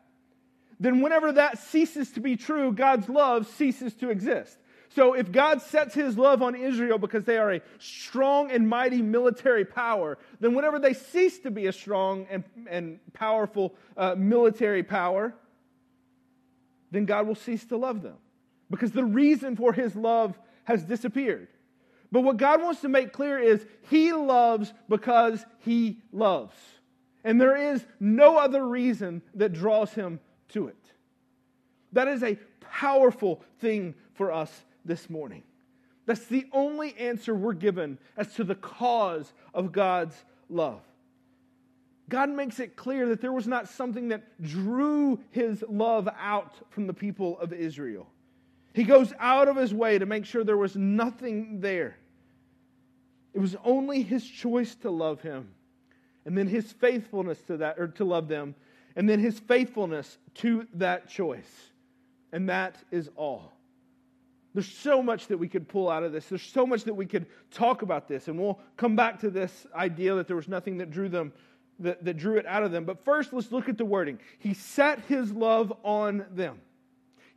then 0.81 1.03
whenever 1.03 1.33
that 1.33 1.59
ceases 1.59 2.13
to 2.13 2.21
be 2.21 2.37
true, 2.37 2.73
God's 2.73 3.11
love 3.11 3.47
ceases 3.47 3.93
to 3.97 4.09
exist. 4.09 4.57
So 4.89 5.13
if 5.13 5.31
God 5.31 5.61
sets 5.61 5.95
his 5.95 6.17
love 6.17 6.41
on 6.41 6.55
Israel 6.55 6.97
because 6.97 7.27
they 7.27 7.37
are 7.37 7.53
a 7.53 7.61
strong 7.79 8.51
and 8.51 8.67
mighty 8.67 9.03
military 9.03 9.67
power, 9.67 10.17
then 10.41 10.55
whenever 10.55 10.79
they 10.79 10.95
cease 10.95 11.41
to 11.41 11.51
be 11.51 11.67
a 11.67 11.73
strong 11.75 12.27
and, 12.31 12.43
and 12.71 13.01
powerful 13.13 13.75
uh, 13.99 14.15
military 14.17 14.83
power, 14.83 15.35
then 16.91 17.05
God 17.05 17.27
will 17.27 17.35
cease 17.35 17.67
to 17.67 17.77
love 17.77 18.01
them 18.01 18.17
because 18.71 18.93
the 18.93 19.05
reason 19.05 19.57
for 19.57 19.73
his 19.73 19.97
love 19.97 20.39
has 20.65 20.85
disappeared. 20.85 21.49
But 22.13 22.23
what 22.23 22.37
God 22.37 22.63
wants 22.63 22.81
to 22.81 22.89
make 22.89 23.13
clear 23.13 23.39
is 23.39 23.65
he 23.89 24.13
loves 24.13 24.73
because 24.89 25.45
he 25.59 25.99
loves. 26.13 26.57
And 27.25 27.41
there 27.41 27.57
is 27.57 27.85
no 27.99 28.37
other 28.37 28.67
reason 28.67 29.23
that 29.35 29.53
draws 29.53 29.93
him 29.93 30.21
to 30.51 30.69
it. 30.69 30.77
That 31.93 32.09
is 32.09 32.23
a 32.23 32.39
powerful 32.61 33.43
thing 33.59 33.95
for 34.15 34.33
us 34.33 34.65
this 34.85 35.11
morning. 35.11 35.43
That's 36.07 36.27
the 36.27 36.47
only 36.53 36.97
answer 36.97 37.35
we're 37.35 37.53
given 37.53 37.99
as 38.17 38.35
to 38.35 38.45
the 38.45 38.55
cause 38.55 39.33
of 39.55 39.73
God's 39.73 40.17
love. 40.49 40.81
God 42.09 42.31
makes 42.31 42.59
it 42.59 42.75
clear 42.75 43.09
that 43.09 43.21
there 43.21 43.33
was 43.33 43.47
not 43.47 43.69
something 43.69 44.09
that 44.09 44.43
drew 44.43 45.21
his 45.31 45.63
love 45.69 46.09
out 46.19 46.55
from 46.71 46.89
the 46.89 46.95
people 46.95 47.39
of 47.39 47.53
Israel. 47.53 48.09
He 48.73 48.85
goes 48.85 49.13
out 49.19 49.49
of 49.49 49.57
his 49.57 49.75
way 49.75 49.99
to 49.99 50.07
make 50.07 50.25
sure 50.25 50.45
there 50.45 50.57
was 50.57 50.77
nothing 50.77 51.61
there. 51.61 51.97
It 53.35 53.41
was 53.41 53.57
only 53.65 54.03
his 54.03 54.25
choice 54.25 54.75
to 54.77 54.91
love 54.91 55.21
him, 55.21 55.49
and 56.25 56.37
then 56.37 56.47
his 56.47 56.73
faithfulness 56.73 57.41
to 57.43 57.59
that, 57.59 57.79
or 57.79 57.89
to 57.89 58.05
love 58.05 58.29
them, 58.29 58.55
and 58.97 59.09
then 59.09 59.21
his 59.21 59.39
faithfulness 59.39 60.19
to 60.35 60.67
that 60.75 61.09
choice. 61.09 61.71
And 62.33 62.49
that 62.49 62.77
is 62.91 63.11
all. 63.17 63.53
There's 64.53 64.71
so 64.71 65.03
much 65.03 65.29
that 65.29 65.39
we 65.39 65.49
could 65.49 65.69
pull 65.69 65.89
out 65.89 66.03
of 66.03 66.13
this. 66.13 66.27
There's 66.27 66.43
so 66.43 66.67
much 66.67 66.85
that 66.85 66.95
we 66.95 67.07
could 67.07 67.27
talk 67.53 67.83
about 67.83 68.09
this. 68.09 68.27
And 68.27 68.39
we'll 68.39 68.59
come 68.77 68.97
back 68.97 69.21
to 69.21 69.31
this 69.31 69.67
idea 69.75 70.15
that 70.17 70.27
there 70.27 70.37
was 70.37 70.49
nothing 70.49 70.79
that 70.79 70.91
drew 70.91 71.09
them, 71.09 71.33
that, 71.79 72.05
that 72.05 72.17
drew 72.17 72.37
it 72.37 72.47
out 72.47 72.65
of 72.65 72.73
them. 72.73 72.85
But 72.85 73.05
first, 73.05 73.33
let's 73.33 73.53
look 73.53 73.69
at 73.69 73.79
the 73.79 73.85
wording. 73.85 74.19
He 74.39 74.55
set 74.55 75.01
his 75.07 75.33
love 75.33 75.73
on 75.85 76.27
them. 76.33 76.61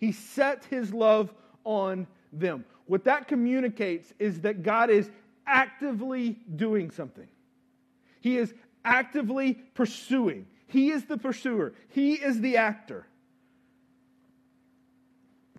He 0.03 0.11
set 0.11 0.65
his 0.65 0.93
love 0.93 1.33
on 1.63 2.07
them. 2.33 2.65
What 2.87 3.05
that 3.05 3.25
communicates 3.25 4.11
is 4.19 4.41
that 4.41 4.61
God 4.61 4.89
is 4.89 5.09
actively 5.47 6.37
doing 6.57 6.91
something. 6.91 7.29
He 8.19 8.35
is 8.35 8.53
actively 8.83 9.53
pursuing. 9.73 10.45
He 10.67 10.89
is 10.89 11.05
the 11.05 11.17
pursuer. 11.17 11.73
He 11.87 12.15
is 12.15 12.41
the 12.41 12.57
actor. 12.57 13.07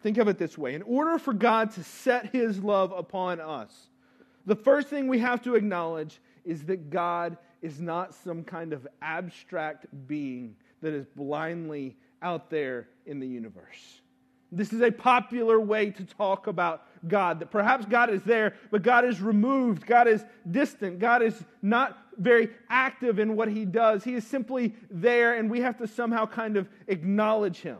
Think 0.02 0.18
of 0.18 0.28
it 0.28 0.36
this 0.36 0.58
way 0.58 0.74
in 0.74 0.82
order 0.82 1.18
for 1.18 1.32
God 1.32 1.70
to 1.70 1.82
set 1.82 2.26
his 2.26 2.58
love 2.58 2.92
upon 2.92 3.40
us, 3.40 3.88
the 4.44 4.56
first 4.56 4.88
thing 4.88 5.08
we 5.08 5.20
have 5.20 5.40
to 5.44 5.54
acknowledge 5.54 6.20
is 6.44 6.64
that 6.66 6.90
God 6.90 7.38
is 7.62 7.80
not 7.80 8.12
some 8.12 8.44
kind 8.44 8.74
of 8.74 8.86
abstract 9.00 9.86
being 10.06 10.54
that 10.82 10.92
is 10.92 11.06
blindly 11.16 11.96
out 12.20 12.50
there 12.50 12.90
in 13.06 13.20
the 13.20 13.26
universe. 13.26 14.02
This 14.56 14.72
is 14.72 14.80
a 14.80 14.90
popular 14.90 15.60
way 15.60 15.90
to 15.90 16.04
talk 16.04 16.46
about 16.46 16.86
God, 17.06 17.40
that 17.40 17.50
perhaps 17.50 17.84
God 17.86 18.10
is 18.10 18.22
there, 18.22 18.54
but 18.70 18.82
God 18.82 19.04
is 19.04 19.20
removed. 19.20 19.86
God 19.86 20.08
is 20.08 20.24
distant. 20.50 20.98
God 20.98 21.22
is 21.22 21.44
not 21.60 21.98
very 22.16 22.48
active 22.70 23.18
in 23.18 23.36
what 23.36 23.48
he 23.48 23.64
does. 23.64 24.04
He 24.04 24.14
is 24.14 24.26
simply 24.26 24.74
there, 24.90 25.36
and 25.36 25.50
we 25.50 25.60
have 25.60 25.76
to 25.78 25.86
somehow 25.86 26.26
kind 26.26 26.56
of 26.56 26.68
acknowledge 26.86 27.58
him. 27.58 27.78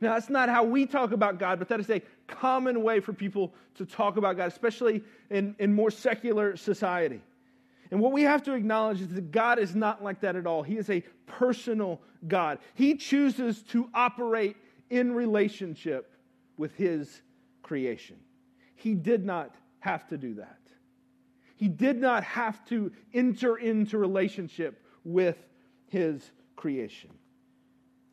Now, 0.00 0.14
that's 0.14 0.30
not 0.30 0.48
how 0.48 0.62
we 0.62 0.86
talk 0.86 1.10
about 1.12 1.38
God, 1.38 1.58
but 1.58 1.68
that 1.68 1.80
is 1.80 1.90
a 1.90 2.00
common 2.28 2.82
way 2.82 3.00
for 3.00 3.12
people 3.12 3.52
to 3.76 3.84
talk 3.84 4.16
about 4.16 4.36
God, 4.36 4.46
especially 4.46 5.02
in, 5.30 5.56
in 5.58 5.74
more 5.74 5.90
secular 5.90 6.56
society. 6.56 7.20
And 7.90 8.00
what 8.00 8.12
we 8.12 8.22
have 8.22 8.42
to 8.44 8.52
acknowledge 8.52 9.00
is 9.00 9.08
that 9.08 9.32
God 9.32 9.58
is 9.58 9.74
not 9.74 10.04
like 10.04 10.20
that 10.20 10.36
at 10.36 10.46
all. 10.46 10.62
He 10.62 10.76
is 10.76 10.90
a 10.90 11.02
personal 11.26 12.00
God. 12.26 12.58
He 12.74 12.94
chooses 12.94 13.62
to 13.70 13.88
operate 13.94 14.56
in 14.90 15.12
relationship 15.12 16.12
with 16.56 16.74
His 16.74 17.22
creation. 17.62 18.16
He 18.74 18.94
did 18.94 19.24
not 19.24 19.54
have 19.80 20.06
to 20.08 20.18
do 20.18 20.34
that. 20.34 20.58
He 21.56 21.68
did 21.68 22.00
not 22.00 22.24
have 22.24 22.64
to 22.66 22.92
enter 23.12 23.56
into 23.56 23.98
relationship 23.98 24.82
with 25.04 25.36
His 25.88 26.30
creation. 26.56 27.10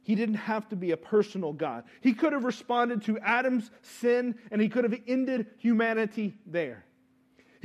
He 0.06 0.14
didn't 0.14 0.36
have 0.36 0.70
to 0.70 0.76
be 0.76 0.92
a 0.92 0.98
personal 0.98 1.52
God. 1.52 1.84
He 2.00 2.14
could 2.14 2.32
have 2.32 2.44
responded 2.44 3.02
to 3.04 3.18
Adam's 3.20 3.72
sin 3.82 4.36
and 4.52 4.62
he 4.62 4.70
could 4.70 4.84
have 4.84 4.96
ended 5.08 5.48
humanity 5.58 6.36
there. 6.46 6.86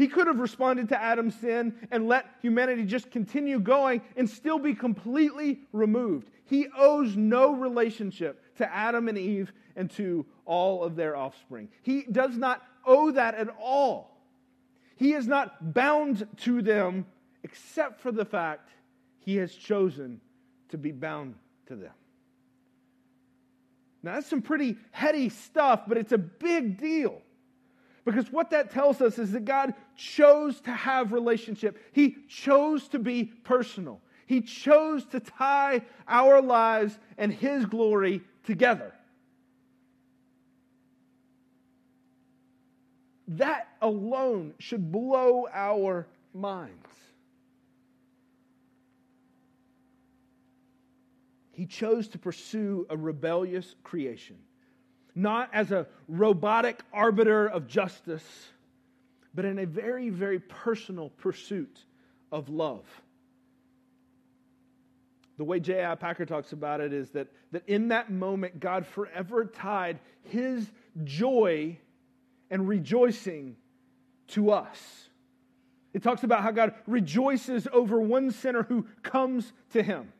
He 0.01 0.09
could 0.09 0.29
have 0.29 0.39
responded 0.39 0.89
to 0.89 0.99
Adam's 0.99 1.35
sin 1.35 1.75
and 1.91 2.09
let 2.09 2.25
humanity 2.41 2.85
just 2.85 3.11
continue 3.11 3.61
going 3.61 4.01
and 4.17 4.31
still 4.31 4.59
be 4.59 4.75
completely 4.75 5.61
removed. 5.75 6.31
He 6.47 6.69
owes 6.75 7.19
no 7.19 7.53
relationship 7.53 8.57
to 8.57 8.75
Adam 8.75 9.09
and 9.09 9.19
Eve 9.19 9.53
and 9.77 9.91
to 9.91 10.25
all 10.47 10.83
of 10.85 10.97
their 10.97 11.17
offspring. 11.17 11.69
He 11.83 12.05
does 12.11 12.39
not 12.39 12.63
owe 12.87 13.11
that 13.11 13.35
at 13.35 13.49
all. 13.61 14.25
He 14.97 15.13
is 15.13 15.27
not 15.27 15.75
bound 15.75 16.27
to 16.39 16.63
them 16.63 17.05
except 17.43 18.01
for 18.01 18.11
the 18.11 18.25
fact 18.25 18.71
he 19.19 19.37
has 19.37 19.55
chosen 19.55 20.23
to 20.71 20.79
be 20.79 20.93
bound 20.93 21.35
to 21.67 21.77
them. 21.77 21.93
Now, 24.03 24.15
that's 24.15 24.31
some 24.31 24.41
pretty 24.41 24.79
heady 24.93 25.29
stuff, 25.29 25.83
but 25.87 25.99
it's 25.99 26.13
a 26.13 26.19
big 26.19 26.79
deal. 26.79 27.21
Because 28.11 28.33
what 28.33 28.51
that 28.51 28.73
tells 28.73 29.01
us 29.01 29.21
is 29.21 29.31
that 29.33 29.45
God 29.45 29.73
chose 29.95 30.61
to 30.63 30.73
have 30.73 31.13
relationship. 31.13 31.79
He 31.93 32.17
chose 32.29 32.89
to 32.89 32.99
be 32.99 33.27
personal. 33.45 34.01
He 34.27 34.41
chose 34.41 35.05
to 35.07 35.21
tie 35.21 35.83
our 36.09 36.43
lives 36.43 36.99
and 37.19 37.33
his 37.33 37.67
glory 37.67 38.23
together. 38.43 38.93
That 43.29 43.69
alone 43.81 44.55
should 44.59 44.91
blow 44.91 45.47
our 45.53 46.09
minds. 46.35 46.75
He 51.53 51.67
chose 51.67 52.09
to 52.09 52.19
pursue 52.19 52.87
a 52.91 52.97
rebellious 52.97 53.77
creation 53.85 54.37
not 55.15 55.51
as 55.53 55.73
a 55.73 55.87
robotic 56.09 56.81
arbiter 56.93 57.47
of 57.47 57.67
justice, 57.67 58.25
but 59.35 59.45
in 59.45 59.59
a 59.59 59.67
very, 59.67 60.11
very 60.11 60.39
personal 60.39 61.11
pursuit 61.11 61.85
of 62.33 62.49
love. 62.49 62.85
The 65.37 65.45
way 65.45 65.59
J.I. 65.59 65.95
Packer 65.95 66.27
talks 66.27 66.53
about 66.53 66.81
it 66.81 66.93
is 66.93 67.11
that, 67.11 67.29
that 67.53 67.67
in 67.67 67.89
that 67.89 68.11
moment, 68.11 68.61
God 68.61 68.87
forever 68.87 69.47
tied 69.47 69.99
his 70.25 70.71
joy 71.05 71.79
and 72.51 72.69
rejoicing 72.69 73.57
to 74.29 74.51
us. 74.51 75.09
It 75.93 76.03
talks 76.03 76.25
about 76.25 76.43
how 76.43 76.51
God 76.51 76.75
rejoices 76.87 77.67
over 77.73 78.01
one 78.01 78.31
sinner 78.31 78.65
who 78.65 78.87
comes 79.03 79.53
to 79.73 79.83
him. 79.83 80.13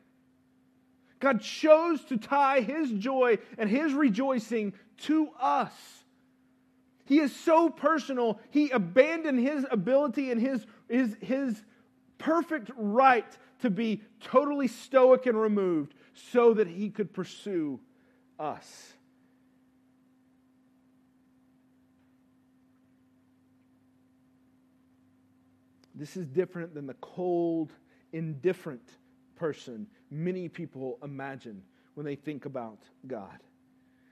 God 1.21 1.41
chose 1.41 2.03
to 2.05 2.17
tie 2.17 2.59
his 2.59 2.91
joy 2.91 3.37
and 3.57 3.69
his 3.69 3.93
rejoicing 3.93 4.73
to 5.03 5.29
us. 5.39 5.71
He 7.05 7.19
is 7.19 7.33
so 7.33 7.69
personal, 7.69 8.39
he 8.49 8.71
abandoned 8.71 9.39
his 9.39 9.65
ability 9.69 10.31
and 10.31 10.41
his, 10.41 10.65
his, 10.89 11.15
his 11.21 11.61
perfect 12.17 12.71
right 12.75 13.25
to 13.61 13.69
be 13.69 14.01
totally 14.21 14.67
stoic 14.67 15.27
and 15.27 15.39
removed 15.39 15.93
so 16.13 16.53
that 16.55 16.67
he 16.67 16.89
could 16.89 17.13
pursue 17.13 17.79
us. 18.39 18.93
This 25.93 26.17
is 26.17 26.25
different 26.25 26.73
than 26.73 26.87
the 26.87 26.95
cold, 26.95 27.71
indifferent 28.11 28.89
person 29.35 29.85
many 30.11 30.49
people 30.49 30.99
imagine 31.01 31.63
when 31.95 32.05
they 32.05 32.15
think 32.15 32.45
about 32.45 32.79
God. 33.07 33.39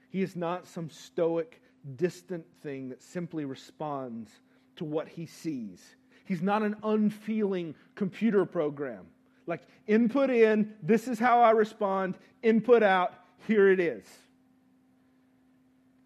He 0.08 0.22
is 0.22 0.34
not 0.34 0.66
some 0.66 0.90
stoic, 0.90 1.62
distant 1.96 2.44
thing 2.62 2.88
that 2.88 3.02
simply 3.02 3.44
responds 3.44 4.30
to 4.76 4.84
what 4.84 5.08
he 5.08 5.26
sees. 5.26 5.82
He's 6.24 6.42
not 6.42 6.62
an 6.62 6.76
unfeeling 6.82 7.74
computer 7.94 8.44
program. 8.44 9.06
Like, 9.46 9.62
input 9.86 10.30
in, 10.30 10.74
this 10.82 11.08
is 11.08 11.18
how 11.18 11.40
I 11.40 11.50
respond, 11.50 12.16
input 12.42 12.82
out, 12.82 13.14
here 13.46 13.70
it 13.70 13.80
is. 13.80 14.04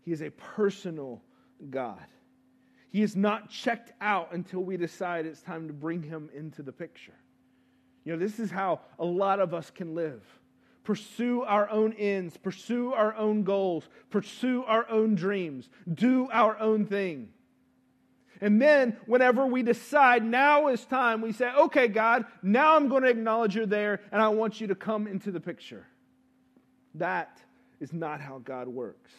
He 0.02 0.12
is 0.12 0.22
a 0.22 0.30
personal 0.30 1.22
God. 1.70 2.04
He 2.90 3.02
is 3.02 3.16
not 3.16 3.50
checked 3.50 3.92
out 4.00 4.32
until 4.32 4.60
we 4.60 4.76
decide 4.76 5.26
it's 5.26 5.40
time 5.40 5.66
to 5.66 5.72
bring 5.72 6.02
him 6.02 6.30
into 6.34 6.62
the 6.62 6.72
picture. 6.72 7.14
You 8.04 8.12
know, 8.12 8.18
this 8.18 8.38
is 8.38 8.50
how 8.50 8.80
a 8.98 9.04
lot 9.04 9.40
of 9.40 9.54
us 9.54 9.70
can 9.70 9.94
live. 9.94 10.22
Pursue 10.84 11.42
our 11.42 11.68
own 11.70 11.94
ends, 11.94 12.36
pursue 12.36 12.92
our 12.92 13.14
own 13.14 13.42
goals, 13.42 13.88
pursue 14.10 14.64
our 14.64 14.88
own 14.90 15.14
dreams, 15.14 15.70
do 15.92 16.28
our 16.30 16.58
own 16.58 16.84
thing. 16.84 17.30
And 18.40 18.60
then, 18.60 18.98
whenever 19.06 19.46
we 19.46 19.62
decide 19.62 20.22
now 20.22 20.68
is 20.68 20.84
time, 20.84 21.22
we 21.22 21.32
say, 21.32 21.50
okay, 21.54 21.88
God, 21.88 22.26
now 22.42 22.76
I'm 22.76 22.88
going 22.88 23.04
to 23.04 23.08
acknowledge 23.08 23.56
you're 23.56 23.64
there 23.64 24.00
and 24.12 24.20
I 24.20 24.28
want 24.28 24.60
you 24.60 24.66
to 24.66 24.74
come 24.74 25.06
into 25.06 25.30
the 25.30 25.40
picture. 25.40 25.86
That 26.96 27.40
is 27.80 27.92
not 27.92 28.20
how 28.20 28.38
God 28.38 28.68
works. 28.68 29.12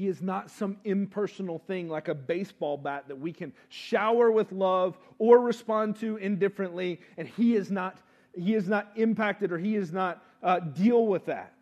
He 0.00 0.08
is 0.08 0.22
not 0.22 0.50
some 0.50 0.78
impersonal 0.84 1.58
thing 1.58 1.90
like 1.90 2.08
a 2.08 2.14
baseball 2.14 2.78
bat 2.78 3.08
that 3.08 3.20
we 3.20 3.34
can 3.34 3.52
shower 3.68 4.32
with 4.32 4.50
love 4.50 4.96
or 5.18 5.38
respond 5.40 5.96
to 5.96 6.16
indifferently, 6.16 7.02
and 7.18 7.28
He 7.28 7.54
is 7.54 7.70
not, 7.70 7.98
he 8.34 8.54
is 8.54 8.66
not 8.66 8.90
impacted 8.96 9.52
or 9.52 9.58
He 9.58 9.76
is 9.76 9.92
not 9.92 10.24
uh, 10.42 10.60
deal 10.60 11.06
with 11.06 11.26
that. 11.26 11.52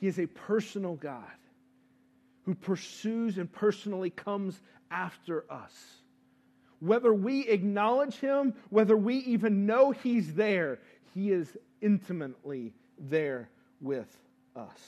He 0.00 0.06
is 0.06 0.18
a 0.18 0.26
personal 0.26 0.94
God 0.94 1.20
who 2.46 2.54
pursues 2.54 3.36
and 3.36 3.52
personally 3.52 4.08
comes 4.08 4.58
after 4.90 5.44
us. 5.52 5.74
Whether 6.80 7.12
we 7.12 7.46
acknowledge 7.46 8.14
Him, 8.14 8.54
whether 8.70 8.96
we 8.96 9.16
even 9.16 9.66
know 9.66 9.90
He's 9.90 10.32
there, 10.32 10.78
He 11.12 11.30
is 11.30 11.58
intimately 11.82 12.72
there 12.98 13.50
with 13.82 14.18
us. 14.56 14.80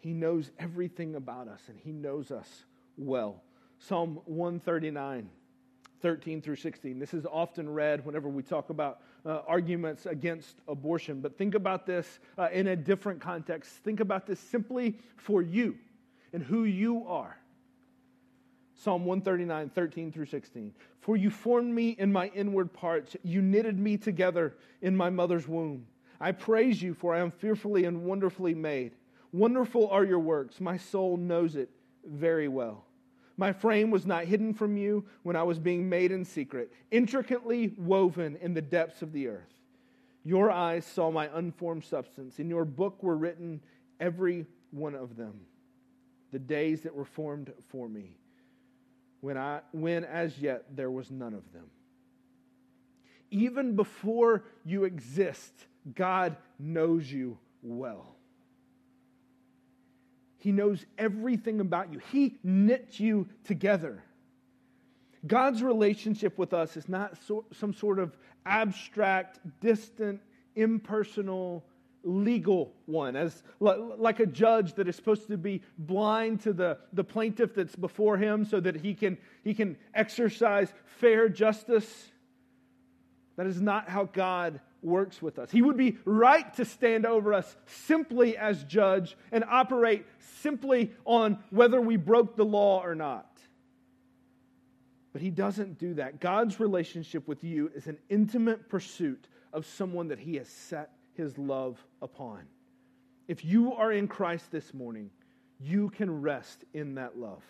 He 0.00 0.12
knows 0.12 0.50
everything 0.58 1.14
about 1.14 1.48
us 1.48 1.60
and 1.68 1.78
He 1.78 1.92
knows 1.92 2.30
us 2.30 2.64
well. 2.96 3.42
Psalm 3.78 4.20
139, 4.26 5.28
13 6.00 6.42
through 6.42 6.56
16. 6.56 6.98
This 6.98 7.14
is 7.14 7.26
often 7.26 7.68
read 7.68 8.04
whenever 8.04 8.28
we 8.28 8.42
talk 8.42 8.70
about 8.70 9.00
uh, 9.24 9.40
arguments 9.46 10.06
against 10.06 10.56
abortion. 10.68 11.20
But 11.20 11.36
think 11.36 11.54
about 11.54 11.86
this 11.86 12.18
uh, 12.38 12.48
in 12.52 12.68
a 12.68 12.76
different 12.76 13.20
context. 13.20 13.72
Think 13.84 14.00
about 14.00 14.26
this 14.26 14.40
simply 14.40 14.98
for 15.16 15.42
you 15.42 15.76
and 16.32 16.42
who 16.42 16.64
you 16.64 17.06
are. 17.06 17.36
Psalm 18.74 19.04
139, 19.04 19.68
13 19.70 20.12
through 20.12 20.26
16. 20.26 20.72
For 21.00 21.16
you 21.16 21.28
formed 21.28 21.74
me 21.74 21.90
in 21.98 22.10
my 22.10 22.28
inward 22.28 22.72
parts, 22.72 23.14
you 23.22 23.42
knitted 23.42 23.78
me 23.78 23.98
together 23.98 24.56
in 24.80 24.96
my 24.96 25.10
mother's 25.10 25.46
womb. 25.46 25.86
I 26.18 26.32
praise 26.32 26.80
you, 26.80 26.94
for 26.94 27.14
I 27.14 27.20
am 27.20 27.30
fearfully 27.30 27.84
and 27.84 28.04
wonderfully 28.04 28.54
made. 28.54 28.92
Wonderful 29.32 29.88
are 29.88 30.04
your 30.04 30.18
works. 30.18 30.60
My 30.60 30.76
soul 30.76 31.16
knows 31.16 31.56
it 31.56 31.70
very 32.04 32.48
well. 32.48 32.84
My 33.36 33.52
frame 33.52 33.90
was 33.90 34.04
not 34.04 34.24
hidden 34.24 34.52
from 34.52 34.76
you 34.76 35.04
when 35.22 35.36
I 35.36 35.42
was 35.44 35.58
being 35.58 35.88
made 35.88 36.12
in 36.12 36.24
secret, 36.24 36.72
intricately 36.90 37.72
woven 37.78 38.36
in 38.36 38.52
the 38.52 38.62
depths 38.62 39.02
of 39.02 39.12
the 39.12 39.28
earth. 39.28 39.54
Your 40.24 40.50
eyes 40.50 40.84
saw 40.84 41.10
my 41.10 41.30
unformed 41.32 41.84
substance. 41.84 42.38
In 42.38 42.50
your 42.50 42.64
book 42.64 43.02
were 43.02 43.16
written 43.16 43.60
every 43.98 44.46
one 44.70 44.94
of 44.94 45.16
them, 45.16 45.40
the 46.32 46.38
days 46.38 46.82
that 46.82 46.94
were 46.94 47.04
formed 47.04 47.52
for 47.68 47.88
me, 47.88 48.16
when, 49.20 49.38
I, 49.38 49.60
when 49.72 50.04
as 50.04 50.38
yet 50.38 50.64
there 50.76 50.90
was 50.90 51.10
none 51.10 51.32
of 51.32 51.50
them. 51.52 51.66
Even 53.30 53.76
before 53.76 54.44
you 54.64 54.84
exist, 54.84 55.52
God 55.94 56.36
knows 56.58 57.10
you 57.10 57.38
well. 57.62 58.16
He 60.40 60.52
knows 60.52 60.84
everything 60.98 61.60
about 61.60 61.92
you. 61.92 62.00
He 62.10 62.38
knit 62.42 62.98
you 62.98 63.28
together. 63.44 64.02
God's 65.26 65.62
relationship 65.62 66.38
with 66.38 66.54
us 66.54 66.78
is 66.78 66.88
not 66.88 67.18
so, 67.26 67.44
some 67.52 67.74
sort 67.74 67.98
of 67.98 68.16
abstract, 68.46 69.38
distant, 69.60 70.20
impersonal 70.56 71.64
legal 72.02 72.72
one, 72.86 73.16
as 73.16 73.42
like 73.60 74.20
a 74.20 74.26
judge 74.26 74.72
that 74.74 74.88
is 74.88 74.96
supposed 74.96 75.28
to 75.28 75.36
be 75.36 75.60
blind 75.76 76.40
to 76.40 76.54
the, 76.54 76.78
the 76.94 77.04
plaintiff 77.04 77.54
that's 77.54 77.76
before 77.76 78.16
him 78.16 78.46
so 78.46 78.58
that 78.60 78.76
he 78.76 78.94
can, 78.94 79.18
he 79.44 79.52
can 79.52 79.76
exercise 79.94 80.72
fair 80.98 81.28
justice. 81.28 82.08
That 83.36 83.46
is 83.46 83.60
not 83.60 83.90
how 83.90 84.04
God 84.04 84.60
works 84.82 85.20
with 85.20 85.38
us. 85.38 85.50
He 85.50 85.62
would 85.62 85.76
be 85.76 85.98
right 86.04 86.52
to 86.54 86.64
stand 86.64 87.06
over 87.06 87.34
us 87.34 87.56
simply 87.66 88.36
as 88.36 88.64
judge 88.64 89.16
and 89.32 89.44
operate 89.44 90.06
simply 90.40 90.92
on 91.04 91.38
whether 91.50 91.80
we 91.80 91.96
broke 91.96 92.36
the 92.36 92.44
law 92.44 92.82
or 92.82 92.94
not. 92.94 93.26
But 95.12 95.22
he 95.22 95.30
doesn't 95.30 95.78
do 95.78 95.94
that. 95.94 96.20
God's 96.20 96.60
relationship 96.60 97.26
with 97.26 97.42
you 97.42 97.70
is 97.74 97.86
an 97.86 97.98
intimate 98.08 98.68
pursuit 98.68 99.26
of 99.52 99.66
someone 99.66 100.08
that 100.08 100.20
he 100.20 100.36
has 100.36 100.48
set 100.48 100.90
his 101.14 101.36
love 101.36 101.78
upon. 102.00 102.42
If 103.26 103.44
you 103.44 103.74
are 103.74 103.92
in 103.92 104.08
Christ 104.08 104.50
this 104.50 104.72
morning, 104.72 105.10
you 105.60 105.90
can 105.90 106.22
rest 106.22 106.64
in 106.72 106.94
that 106.94 107.18
love. 107.18 107.42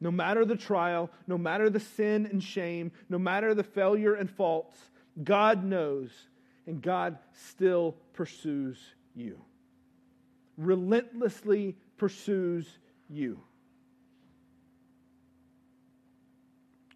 No 0.00 0.10
matter 0.10 0.44
the 0.44 0.56
trial, 0.56 1.10
no 1.26 1.36
matter 1.36 1.68
the 1.68 1.80
sin 1.80 2.26
and 2.26 2.42
shame, 2.42 2.92
no 3.08 3.18
matter 3.18 3.54
the 3.54 3.64
failure 3.64 4.14
and 4.14 4.30
faults, 4.30 4.78
God 5.22 5.64
knows 5.64 6.10
and 6.68 6.82
God 6.82 7.18
still 7.32 7.96
pursues 8.12 8.78
you. 9.16 9.40
Relentlessly 10.58 11.76
pursues 11.96 12.78
you. 13.08 13.40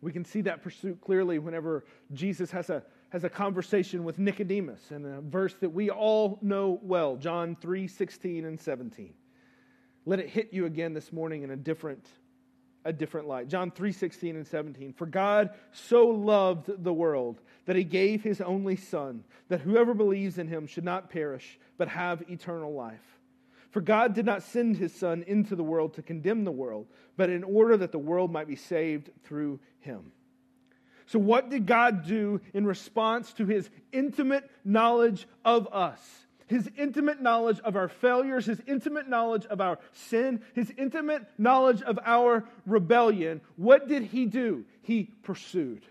We 0.03 0.13
can 0.13 0.25
see 0.25 0.43
that 0.43 0.63
pursuit 0.63 1.01
clearly 1.01 1.39
whenever 1.39 1.87
Jesus 2.13 2.51
has 2.51 2.69
a, 2.69 2.83
has 3.11 3.25
a 3.25 3.31
conversation 3.31 4.05
with 4.05 4.19
Nicodemus 4.19 4.91
in 4.91 5.07
a 5.07 5.23
verse 5.23 5.55
that 5.61 5.71
we 5.71 5.89
all 5.89 6.39
know 6.43 6.79
well, 6.83 7.17
John 7.17 7.57
3 7.61 7.89
16 7.89 8.45
and 8.45 8.61
17. 8.61 9.15
Let 10.05 10.19
it 10.19 10.29
hit 10.29 10.53
you 10.53 10.67
again 10.67 10.93
this 10.93 11.13
morning 11.13 11.45
in 11.45 11.53
a 11.53 11.57
different, 11.57 12.07
a 12.85 12.93
different 12.93 13.29
light. 13.29 13.49
John 13.49 13.71
3 13.71 13.93
16 13.93 14.37
and 14.37 14.47
17. 14.47 14.93
For 14.93 15.07
God 15.07 15.51
so 15.73 16.09
loved 16.09 16.71
the 16.83 16.93
world 16.93 17.41
that 17.67 17.77
he 17.77 17.85
gave 17.85 18.23
his 18.23 18.41
only 18.41 18.77
Son, 18.77 19.25
that 19.49 19.61
whoever 19.61 19.95
believes 19.95 20.39
in 20.39 20.49
him 20.49 20.67
should 20.67 20.85
not 20.85 21.11
perish, 21.11 21.59
but 21.79 21.89
have 21.89 22.29
eternal 22.29 22.73
life. 22.73 23.19
For 23.71 23.81
God 23.81 24.15
did 24.15 24.27
not 24.27 24.43
send 24.43 24.77
his 24.77 24.95
Son 24.95 25.25
into 25.27 25.57
the 25.57 25.63
world 25.63 25.95
to 25.95 26.03
condemn 26.03 26.45
the 26.45 26.51
world, 26.51 26.87
but 27.17 27.31
in 27.31 27.43
order 27.43 27.77
that 27.77 27.93
the 27.93 27.99
world 27.99 28.31
might 28.31 28.49
be 28.49 28.57
saved 28.57 29.11
through 29.25 29.61
him. 29.81 30.13
So, 31.07 31.19
what 31.19 31.51
did 31.51 31.67
God 31.67 32.07
do 32.07 32.41
in 32.55 32.67
response 32.67 33.33
to 33.35 33.47
his 33.47 33.69
intimate 33.93 34.49
knowledge 34.65 35.27
of 35.45 35.69
us? 35.73 36.01
His 36.47 36.71
intimate 36.77 37.21
knowledge 37.21 37.61
of 37.61 37.77
our 37.77 37.89
failures, 37.89 38.47
his 38.47 38.61
intimate 38.67 39.09
knowledge 39.09 39.47
of 39.47 39.61
our 39.61 39.79
sin, 39.93 40.43
his 40.55 40.73
intimate 40.77 41.23
knowledge 41.39 41.83
of 41.83 41.99
our 42.05 42.45
rebellion. 42.67 43.41
What 43.57 43.89
did 43.89 44.05
he 44.05 44.27
do? 44.27 44.65
He 44.83 45.05
pursued. 45.23 45.85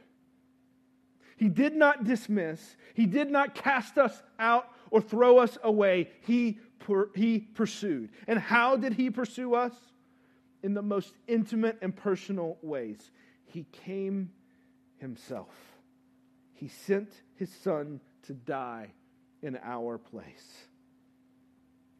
He 1.37 1.49
did 1.49 1.75
not 1.75 2.03
dismiss, 2.03 2.75
he 2.93 3.07
did 3.07 3.31
not 3.31 3.55
cast 3.55 3.97
us 3.97 4.21
out 4.37 4.67
or 4.91 5.01
throw 5.01 5.39
us 5.39 5.57
away. 5.63 6.09
He 6.21 6.59
per, 6.79 7.09
he 7.15 7.39
pursued. 7.39 8.09
And 8.27 8.37
how 8.37 8.75
did 8.75 8.93
he 8.93 9.09
pursue 9.09 9.55
us? 9.55 9.73
In 10.61 10.75
the 10.75 10.83
most 10.83 11.15
intimate 11.27 11.79
and 11.81 11.95
personal 11.95 12.57
ways. 12.61 13.09
He 13.45 13.65
came 13.85 14.29
himself. 14.97 15.55
He 16.53 16.67
sent 16.67 17.09
his 17.37 17.51
son 17.63 17.99
to 18.27 18.33
die 18.33 18.91
in 19.41 19.57
our 19.63 19.97
place. 19.97 20.67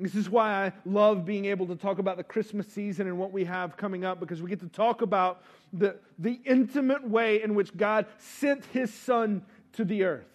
This 0.01 0.15
is 0.15 0.29
why 0.29 0.65
I 0.65 0.73
love 0.83 1.25
being 1.25 1.45
able 1.45 1.67
to 1.67 1.75
talk 1.75 1.99
about 1.99 2.17
the 2.17 2.23
Christmas 2.23 2.65
season 2.67 3.05
and 3.05 3.19
what 3.19 3.31
we 3.31 3.45
have 3.45 3.77
coming 3.77 4.03
up 4.03 4.19
because 4.19 4.41
we 4.41 4.49
get 4.49 4.59
to 4.61 4.67
talk 4.67 5.03
about 5.03 5.43
the, 5.73 5.95
the 6.17 6.39
intimate 6.43 7.07
way 7.07 7.43
in 7.43 7.53
which 7.53 7.77
God 7.77 8.07
sent 8.17 8.65
his 8.65 8.91
son 8.91 9.43
to 9.73 9.85
the 9.85 10.03
earth. 10.03 10.25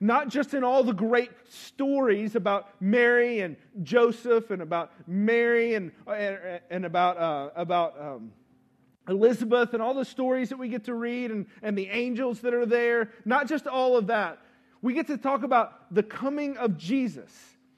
Not 0.00 0.28
just 0.28 0.54
in 0.54 0.64
all 0.64 0.82
the 0.82 0.94
great 0.94 1.30
stories 1.50 2.34
about 2.36 2.68
Mary 2.80 3.40
and 3.40 3.56
Joseph 3.82 4.50
and 4.50 4.62
about 4.62 4.90
Mary 5.06 5.74
and, 5.74 5.92
and, 6.06 6.38
and 6.70 6.84
about, 6.86 7.18
uh, 7.18 7.50
about 7.54 8.00
um, 8.00 8.32
Elizabeth 9.08 9.74
and 9.74 9.82
all 9.82 9.94
the 9.94 10.04
stories 10.04 10.48
that 10.48 10.58
we 10.58 10.68
get 10.68 10.84
to 10.84 10.94
read 10.94 11.30
and, 11.30 11.46
and 11.62 11.76
the 11.76 11.88
angels 11.88 12.40
that 12.40 12.54
are 12.54 12.66
there. 12.66 13.10
Not 13.26 13.46
just 13.46 13.66
all 13.66 13.96
of 13.98 14.06
that. 14.06 14.38
We 14.84 14.92
get 14.92 15.06
to 15.06 15.16
talk 15.16 15.44
about 15.44 15.94
the 15.94 16.02
coming 16.02 16.58
of 16.58 16.76
Jesus, 16.76 17.32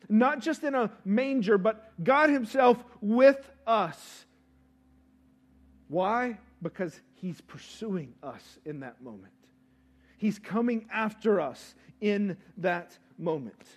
not 0.08 0.40
just 0.40 0.64
in 0.64 0.74
a 0.74 0.90
manger, 1.04 1.56
but 1.56 1.92
God 2.02 2.30
Himself 2.30 2.82
with 3.00 3.48
us. 3.64 4.24
Why? 5.86 6.38
Because 6.60 7.00
He's 7.14 7.40
pursuing 7.40 8.12
us 8.24 8.42
in 8.64 8.80
that 8.80 9.00
moment. 9.00 9.32
He's 10.18 10.40
coming 10.40 10.88
after 10.92 11.40
us 11.40 11.76
in 12.00 12.36
that 12.56 12.98
moment. 13.18 13.68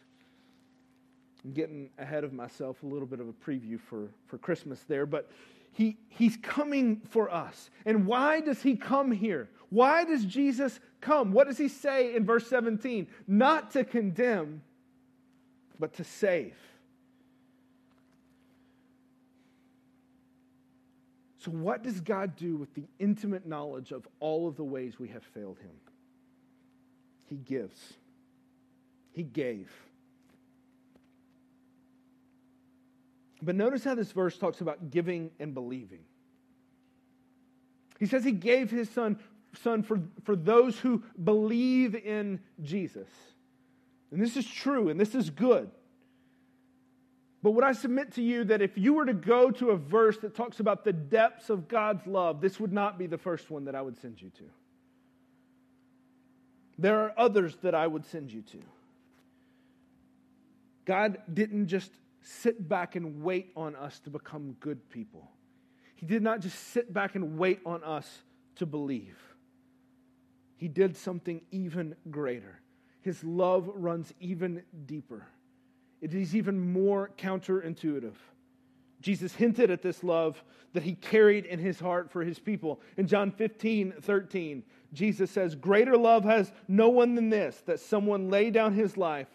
I'm 1.45 1.51
getting 1.51 1.91
ahead 1.99 2.23
of 2.23 2.33
myself, 2.33 2.81
a 2.81 2.87
little 2.87 3.05
bit 3.05 3.19
of 3.19 3.27
a 3.27 3.33
preview 3.33 3.79
for, 3.79 4.09
for 4.25 4.39
Christmas 4.39 4.83
there, 4.87 5.05
but 5.05 5.29
he, 5.71 5.97
he's 6.07 6.35
coming 6.41 7.01
for 7.11 7.31
us. 7.31 7.69
And 7.85 8.07
why 8.07 8.41
does 8.41 8.63
he 8.63 8.75
come 8.75 9.11
here? 9.11 9.49
Why 9.69 10.03
does 10.03 10.25
Jesus 10.25 10.79
come? 11.01 11.31
What 11.31 11.47
does 11.47 11.57
he 11.57 11.67
say 11.67 12.15
in 12.15 12.25
verse 12.25 12.47
17? 12.47 13.07
Not 13.27 13.71
to 13.71 13.83
condemn, 13.83 14.61
but 15.79 15.93
to 15.95 16.03
save. 16.03 16.55
So, 21.39 21.51
what 21.51 21.83
does 21.83 22.01
God 22.01 22.35
do 22.35 22.57
with 22.57 22.73
the 22.73 22.83
intimate 22.99 23.47
knowledge 23.47 23.91
of 23.91 24.07
all 24.19 24.47
of 24.47 24.57
the 24.57 24.63
ways 24.63 24.99
we 24.99 25.07
have 25.09 25.23
failed 25.23 25.57
him? 25.59 25.71
He 27.27 27.37
gives. 27.37 27.93
He 29.13 29.23
gave. 29.23 29.71
But 33.41 33.55
notice 33.55 33.85
how 33.85 33.95
this 33.95 34.11
verse 34.11 34.37
talks 34.37 34.59
about 34.59 34.91
giving 34.91 35.31
and 35.39 35.53
believing. 35.53 35.99
He 37.99 38.05
says 38.05 38.23
he 38.23 38.31
gave 38.31 38.69
his 38.69 38.89
son, 38.89 39.19
son 39.61 39.83
for, 39.83 40.01
for 40.23 40.35
those 40.35 40.79
who 40.79 41.03
believe 41.23 41.95
in 41.95 42.39
Jesus. 42.61 43.07
And 44.11 44.21
this 44.21 44.37
is 44.37 44.45
true 44.45 44.89
and 44.89 44.99
this 44.99 45.15
is 45.15 45.29
good. 45.29 45.69
But 47.41 47.51
would 47.51 47.63
I 47.63 47.71
submit 47.71 48.13
to 48.13 48.21
you 48.21 48.43
that 48.45 48.61
if 48.61 48.77
you 48.77 48.93
were 48.93 49.05
to 49.05 49.13
go 49.13 49.49
to 49.51 49.69
a 49.69 49.77
verse 49.77 50.17
that 50.19 50.35
talks 50.35 50.59
about 50.59 50.83
the 50.83 50.91
depths 50.91 51.49
of 51.49 51.67
God's 51.67 52.05
love, 52.05 52.41
this 52.41 52.59
would 52.59 52.73
not 52.73 52.97
be 52.97 53.07
the 53.07 53.17
first 53.17 53.49
one 53.49 53.65
that 53.65 53.75
I 53.75 53.81
would 53.81 53.97
send 53.97 54.21
you 54.21 54.29
to? 54.37 54.43
There 56.77 56.99
are 56.99 57.13
others 57.17 57.57
that 57.61 57.75
I 57.75 57.87
would 57.87 58.05
send 58.05 58.31
you 58.31 58.41
to. 58.41 58.59
God 60.85 61.19
didn't 61.33 61.67
just 61.67 61.91
sit 62.21 62.67
back 62.67 62.95
and 62.95 63.21
wait 63.21 63.51
on 63.55 63.75
us 63.75 63.99
to 63.99 64.09
become 64.09 64.53
good 64.59 64.89
people. 64.89 65.29
He 65.95 66.05
did 66.05 66.23
not 66.23 66.39
just 66.39 66.57
sit 66.71 66.93
back 66.93 67.15
and 67.15 67.37
wait 67.37 67.59
on 67.65 67.83
us 67.83 68.23
to 68.55 68.65
believe. 68.65 69.17
He 70.59 70.67
did 70.67 70.97
something 70.97 71.39
even 71.51 71.95
greater. 72.11 72.59
His 72.99 73.23
love 73.23 73.71
runs 73.75 74.13
even 74.19 74.61
deeper. 74.85 75.25
It 76.01 76.13
is 76.13 76.35
even 76.35 76.73
more 76.73 77.11
counterintuitive. 77.17 78.15
Jesus 78.99 79.33
hinted 79.33 79.71
at 79.71 79.81
this 79.81 80.03
love 80.03 80.43
that 80.73 80.83
he 80.83 80.95
carried 80.95 81.45
in 81.45 81.59
his 81.59 81.79
heart 81.79 82.11
for 82.11 82.25
his 82.25 82.39
people. 82.39 82.81
In 82.97 83.07
John 83.07 83.31
15, 83.31 83.93
13, 84.01 84.63
Jesus 84.91 85.31
says, 85.31 85.55
Greater 85.55 85.95
love 85.95 86.25
has 86.25 86.51
no 86.67 86.89
one 86.89 87.15
than 87.15 87.29
this, 87.29 87.55
that 87.65 87.79
someone 87.79 88.29
lay 88.29 88.51
down 88.51 88.73
his 88.73 88.97
life 88.97 89.29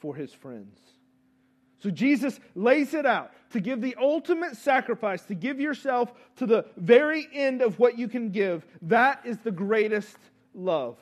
for 0.00 0.16
his 0.16 0.32
friends. 0.32 0.80
So 1.78 1.90
Jesus 1.90 2.40
lays 2.56 2.92
it 2.92 3.06
out 3.06 3.30
to 3.50 3.60
give 3.60 3.80
the 3.80 3.96
ultimate 4.00 4.56
sacrifice, 4.56 5.22
to 5.26 5.34
give 5.36 5.60
yourself 5.60 6.12
to 6.36 6.46
the 6.46 6.66
very 6.76 7.28
end 7.32 7.62
of 7.62 7.78
what 7.78 7.96
you 7.96 8.08
can 8.08 8.30
give. 8.30 8.66
That 8.82 9.20
is 9.24 9.38
the 9.38 9.52
greatest 9.52 10.16
love. 10.54 10.96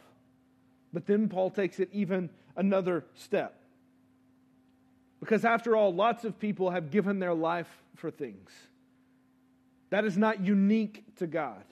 But 0.92 1.06
then 1.06 1.28
Paul 1.28 1.50
takes 1.50 1.80
it 1.80 1.88
even 1.92 2.30
another 2.56 3.04
step. 3.14 3.54
Because 5.20 5.44
after 5.44 5.76
all, 5.76 5.92
lots 5.92 6.24
of 6.24 6.38
people 6.38 6.70
have 6.70 6.90
given 6.90 7.18
their 7.18 7.34
life 7.34 7.68
for 7.96 8.10
things. 8.10 8.50
That 9.90 10.04
is 10.04 10.16
not 10.16 10.40
unique 10.40 11.04
to 11.16 11.26
God. 11.26 11.64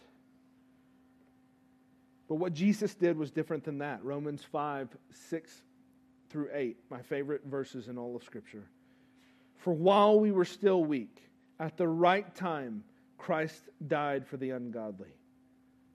But 2.28 2.36
what 2.36 2.54
Jesus 2.54 2.94
did 2.94 3.16
was 3.16 3.30
different 3.30 3.64
than 3.64 3.78
that. 3.78 4.04
Romans 4.04 4.42
5, 4.42 4.88
6 5.28 5.62
through 6.28 6.48
8, 6.52 6.76
my 6.90 7.00
favorite 7.02 7.42
verses 7.44 7.88
in 7.88 7.98
all 7.98 8.16
of 8.16 8.24
Scripture. 8.24 8.64
For 9.58 9.72
while 9.72 10.18
we 10.18 10.32
were 10.32 10.44
still 10.44 10.84
weak, 10.84 11.22
at 11.60 11.76
the 11.76 11.86
right 11.86 12.34
time, 12.34 12.82
Christ 13.16 13.62
died 13.86 14.26
for 14.26 14.36
the 14.36 14.50
ungodly. 14.50 15.15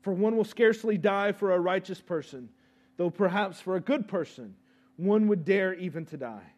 For 0.01 0.13
one 0.13 0.35
will 0.35 0.43
scarcely 0.43 0.97
die 0.97 1.31
for 1.31 1.51
a 1.51 1.59
righteous 1.59 2.01
person, 2.01 2.49
though 2.97 3.09
perhaps 3.09 3.59
for 3.59 3.75
a 3.75 3.81
good 3.81 4.07
person 4.07 4.55
one 4.97 5.27
would 5.27 5.45
dare 5.45 5.73
even 5.73 6.05
to 6.07 6.17
die. 6.17 6.53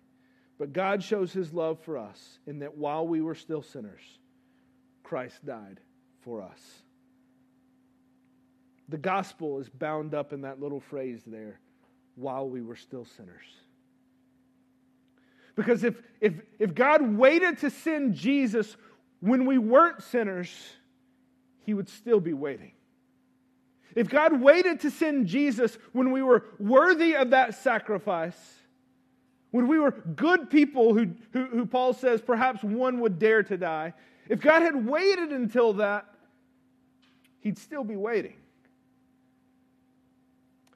But 0.60 0.74
God 0.74 1.02
shows 1.04 1.32
his 1.32 1.54
love 1.54 1.80
for 1.80 1.98
us 1.98 2.40
in 2.46 2.60
that 2.60 2.78
while 2.78 3.08
we 3.08 3.22
were 3.22 3.36
still 3.36 3.62
sinners, 3.62 4.02
Christ 5.04 5.46
died 5.46 5.80
for 6.22 6.42
us. 6.42 6.60
The 8.90 8.98
gospel 8.98 9.60
is 9.60 9.70
bound 9.70 10.14
up 10.14 10.34
in 10.34 10.42
that 10.42 10.60
little 10.60 10.80
phrase 10.80 11.22
there, 11.26 11.60
while 12.16 12.50
we 12.50 12.62
were 12.62 12.76
still 12.76 13.06
sinners. 13.06 13.46
Because 15.56 15.84
if, 15.84 15.96
if, 16.20 16.34
if 16.60 16.76
God 16.76 17.16
waited 17.16 17.60
to 17.60 17.70
send 17.70 18.16
Jesus 18.16 18.76
when 19.20 19.46
we 19.46 19.58
weren't 19.58 20.04
sinners, 20.04 20.50
he 21.60 21.74
would 21.74 21.90
still 21.90 22.20
be 22.20 22.34
waiting. 22.34 22.74
If 23.96 24.10
God 24.10 24.42
waited 24.42 24.82
to 24.82 24.92
send 24.92 25.28
Jesus 25.28 25.78
when 25.92 26.12
we 26.12 26.24
were 26.24 26.46
worthy 26.60 27.16
of 27.16 27.32
that 27.32 27.56
sacrifice, 27.56 28.38
when 29.52 29.68
we 29.68 29.78
were 29.78 29.92
good 29.92 30.50
people 30.50 30.94
who, 30.94 31.12
who, 31.32 31.46
who, 31.46 31.66
Paul 31.66 31.94
says 31.94 32.22
perhaps 32.22 32.64
one 32.64 33.02
would 33.02 33.20
dare 33.20 33.44
to 33.44 33.58
die, 33.58 33.94
if 34.28 34.42
God 34.42 34.62
had 34.64 34.88
waited 34.88 35.32
until 35.32 35.74
that, 35.74 36.06
he'd 37.42 37.58
still 37.58 37.84
be 37.84 37.96
waiting. 37.96 38.36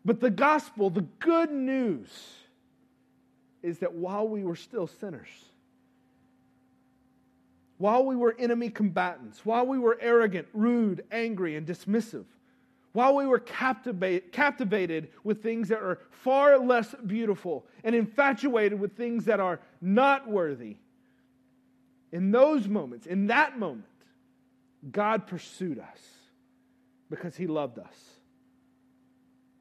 But 0.06 0.20
the 0.20 0.30
gospel, 0.30 0.90
the 0.90 1.06
good 1.20 1.52
news, 1.52 2.10
is 3.64 3.80
that 3.80 3.94
while 3.94 4.28
we 4.28 4.44
were 4.44 4.56
still 4.56 4.88
sinners, 4.88 5.28
while 7.78 8.06
we 8.06 8.16
were 8.16 8.36
enemy 8.38 8.70
combatants, 8.70 9.46
while 9.46 9.66
we 9.66 9.78
were 9.80 9.98
arrogant, 10.00 10.48
rude, 10.54 11.04
angry, 11.12 11.56
and 11.56 11.68
dismissive, 11.68 12.26
while 12.98 13.14
we 13.14 13.28
were 13.28 13.38
captivate, 13.38 14.32
captivated 14.32 15.10
with 15.24 15.44
things 15.44 15.68
that 15.68 15.84
are 15.84 16.00
far 16.10 16.58
less 16.58 16.96
beautiful 17.06 17.64
and 17.84 17.94
infatuated 17.94 18.80
with 18.80 18.98
things 18.98 19.26
that 19.26 19.40
are 19.40 19.60
not 19.80 20.28
worthy, 20.28 20.78
in 22.12 22.32
those 22.32 22.68
moments, 22.68 23.06
in 23.06 23.28
that 23.28 23.60
moment, 23.60 23.86
God 24.92 25.28
pursued 25.28 25.78
us 25.78 26.00
because 27.08 27.38
he 27.38 27.46
loved 27.46 27.78
us. 27.78 27.96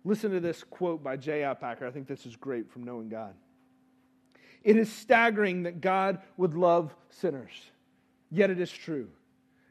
Listen 0.02 0.30
to 0.30 0.40
this 0.40 0.64
quote 0.64 1.04
by 1.04 1.18
J.I. 1.18 1.52
Packer. 1.52 1.86
I 1.86 1.90
think 1.90 2.06
this 2.06 2.24
is 2.24 2.36
great 2.36 2.72
from 2.72 2.84
Knowing 2.84 3.10
God. 3.10 3.34
It 4.64 4.78
is 4.78 4.90
staggering 4.90 5.64
that 5.64 5.82
God 5.82 6.22
would 6.38 6.54
love 6.54 6.96
sinners, 7.10 7.52
yet 8.30 8.48
it 8.48 8.60
is 8.60 8.72
true. 8.72 9.08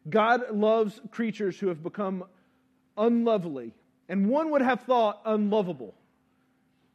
God 0.08 0.52
loves 0.52 1.02
creatures 1.10 1.60
who 1.60 1.70
have 1.70 1.82
become 1.82 2.26
unlovely, 2.98 3.74
and 4.08 4.30
one 4.30 4.52
would 4.52 4.62
have 4.62 4.82
thought 4.82 5.22
unlovable. 5.26 5.96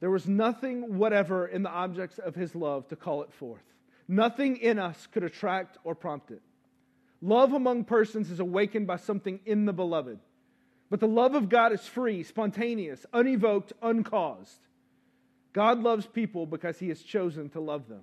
There 0.00 0.10
was 0.10 0.26
nothing 0.26 0.96
whatever 0.98 1.46
in 1.46 1.62
the 1.62 1.70
objects 1.70 2.18
of 2.18 2.34
his 2.34 2.54
love 2.54 2.88
to 2.88 2.96
call 2.96 3.22
it 3.22 3.32
forth. 3.32 3.62
Nothing 4.08 4.56
in 4.56 4.78
us 4.78 5.06
could 5.12 5.22
attract 5.22 5.78
or 5.84 5.94
prompt 5.94 6.30
it. 6.30 6.42
Love 7.22 7.52
among 7.52 7.84
persons 7.84 8.30
is 8.30 8.40
awakened 8.40 8.86
by 8.86 8.96
something 8.96 9.40
in 9.44 9.66
the 9.66 9.72
beloved. 9.72 10.18
But 10.88 11.00
the 11.00 11.06
love 11.06 11.34
of 11.34 11.48
God 11.48 11.72
is 11.72 11.86
free, 11.86 12.22
spontaneous, 12.22 13.04
unevoked, 13.12 13.72
uncaused. 13.82 14.58
God 15.52 15.80
loves 15.80 16.06
people 16.06 16.46
because 16.46 16.78
he 16.78 16.88
has 16.88 17.02
chosen 17.02 17.50
to 17.50 17.60
love 17.60 17.88
them. 17.88 18.02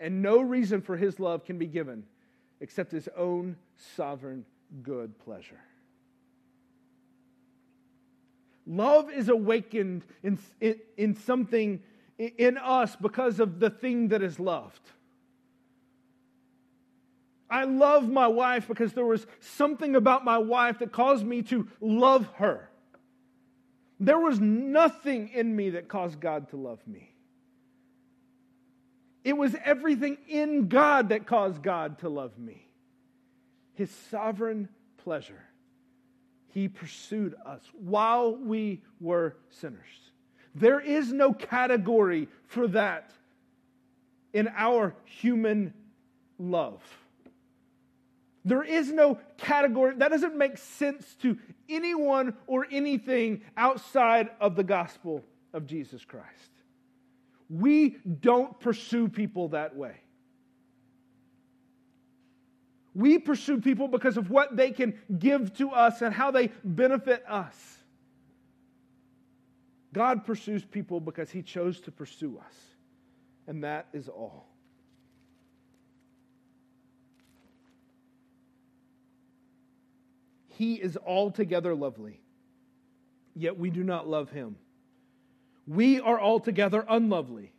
And 0.00 0.20
no 0.20 0.40
reason 0.40 0.82
for 0.82 0.96
his 0.96 1.20
love 1.20 1.44
can 1.44 1.58
be 1.58 1.66
given 1.66 2.04
except 2.60 2.92
his 2.92 3.08
own 3.16 3.56
sovereign 3.96 4.44
good 4.82 5.18
pleasure. 5.20 5.60
Love 8.66 9.10
is 9.10 9.28
awakened 9.28 10.04
in, 10.22 10.38
in, 10.60 10.76
in, 10.96 11.14
something 11.14 11.82
in 12.18 12.56
us 12.56 12.96
because 12.96 13.40
of 13.40 13.60
the 13.60 13.70
thing 13.70 14.08
that 14.08 14.22
is 14.22 14.40
loved. 14.40 14.80
I 17.50 17.64
love 17.64 18.08
my 18.08 18.26
wife 18.26 18.66
because 18.66 18.94
there 18.94 19.04
was 19.04 19.26
something 19.40 19.94
about 19.94 20.24
my 20.24 20.38
wife 20.38 20.78
that 20.78 20.92
caused 20.92 21.26
me 21.26 21.42
to 21.42 21.68
love 21.80 22.28
her. 22.36 22.70
There 24.00 24.18
was 24.18 24.40
nothing 24.40 25.28
in 25.28 25.54
me 25.54 25.70
that 25.70 25.88
caused 25.88 26.20
God 26.20 26.48
to 26.50 26.56
love 26.56 26.80
me. 26.86 27.14
It 29.24 29.36
was 29.36 29.54
everything 29.64 30.18
in 30.28 30.68
God 30.68 31.10
that 31.10 31.26
caused 31.26 31.62
God 31.62 31.98
to 32.00 32.08
love 32.08 32.38
me. 32.38 32.66
His 33.74 33.90
sovereign 34.10 34.68
pleasure. 34.98 35.42
He 36.54 36.68
pursued 36.68 37.34
us 37.44 37.60
while 37.72 38.36
we 38.36 38.80
were 39.00 39.36
sinners. 39.50 39.80
There 40.54 40.78
is 40.78 41.12
no 41.12 41.32
category 41.32 42.28
for 42.46 42.68
that 42.68 43.10
in 44.32 44.48
our 44.56 44.94
human 45.04 45.74
love. 46.38 46.80
There 48.44 48.62
is 48.62 48.92
no 48.92 49.18
category. 49.36 49.96
That 49.96 50.12
doesn't 50.12 50.38
make 50.38 50.58
sense 50.58 51.16
to 51.22 51.36
anyone 51.68 52.34
or 52.46 52.68
anything 52.70 53.42
outside 53.56 54.30
of 54.40 54.54
the 54.54 54.62
gospel 54.62 55.24
of 55.52 55.66
Jesus 55.66 56.04
Christ. 56.04 56.28
We 57.50 57.96
don't 58.20 58.60
pursue 58.60 59.08
people 59.08 59.48
that 59.48 59.74
way. 59.74 59.96
We 62.94 63.18
pursue 63.18 63.60
people 63.60 63.88
because 63.88 64.16
of 64.16 64.30
what 64.30 64.56
they 64.56 64.70
can 64.70 64.94
give 65.18 65.52
to 65.58 65.70
us 65.70 66.00
and 66.00 66.14
how 66.14 66.30
they 66.30 66.48
benefit 66.62 67.24
us. 67.28 67.78
God 69.92 70.24
pursues 70.24 70.64
people 70.64 71.00
because 71.00 71.30
he 71.30 71.42
chose 71.42 71.80
to 71.82 71.90
pursue 71.90 72.38
us. 72.44 72.54
And 73.46 73.64
that 73.64 73.86
is 73.92 74.08
all. 74.08 74.48
He 80.56 80.74
is 80.74 80.96
altogether 80.96 81.74
lovely, 81.74 82.20
yet 83.34 83.58
we 83.58 83.70
do 83.70 83.82
not 83.82 84.08
love 84.08 84.30
him. 84.30 84.56
We 85.66 86.00
are 86.00 86.20
altogether 86.20 86.84
unlovely, 86.88 87.52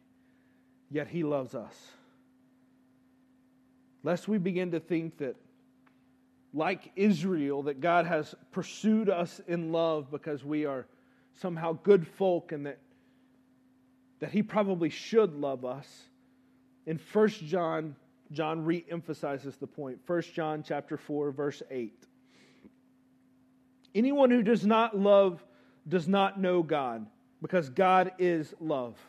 yet 0.90 1.08
he 1.08 1.24
loves 1.24 1.56
us. 1.56 1.76
Lest 4.06 4.28
we 4.28 4.38
begin 4.38 4.70
to 4.70 4.80
think 4.80 5.18
that, 5.18 5.36
like 6.54 6.92
Israel, 6.96 7.64
that 7.64 7.82
God 7.82 8.06
has 8.06 8.36
pursued 8.52 9.10
us 9.10 9.42
in 9.48 9.72
love 9.72 10.12
because 10.12 10.46
we 10.46 10.64
are 10.66 10.86
somehow 11.42 11.74
good 11.82 12.08
folk 12.08 12.52
and 12.52 12.68
that, 12.68 12.78
that 14.20 14.30
he 14.30 14.44
probably 14.44 14.92
should 14.92 15.34
love 15.34 15.66
us. 15.66 15.88
In 16.86 17.00
1 17.12 17.30
John, 17.30 17.96
John 18.32 18.64
re-emphasizes 18.64 19.56
the 19.56 19.66
point. 19.66 19.98
1 20.06 20.22
John 20.36 20.64
chapter 20.66 20.98
4, 20.98 21.32
verse 21.32 21.64
8. 21.72 21.92
Anyone 23.96 24.30
who 24.30 24.44
does 24.44 24.68
not 24.68 24.96
love 24.96 25.44
does 25.88 26.08
not 26.08 26.40
know 26.40 26.62
God, 26.62 27.08
because 27.42 27.70
God 27.70 28.12
is 28.20 28.54
love. 28.60 29.00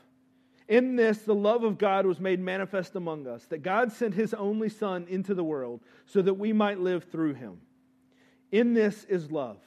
In 0.69 0.97
this, 0.97 1.19
the 1.19 1.35
love 1.35 1.63
of 1.63 1.79
God 1.79 2.07
was 2.07 2.19
made 2.19 2.41
manifest 2.41 2.97
among 2.97 3.27
us, 3.27 3.45
that 3.47 3.63
God 3.63 3.93
sent 3.93 4.15
his 4.15 4.35
only 4.35 4.69
Son 4.69 5.07
into 5.09 5.35
the 5.35 5.45
world 5.45 5.81
so 6.07 6.23
that 6.23 6.35
we 6.35 6.53
might 6.53 6.81
live 6.81 7.05
through 7.05 7.35
him. 7.35 7.61
In 8.51 8.75
this 8.75 9.05
is 9.05 9.31
love. 9.31 9.59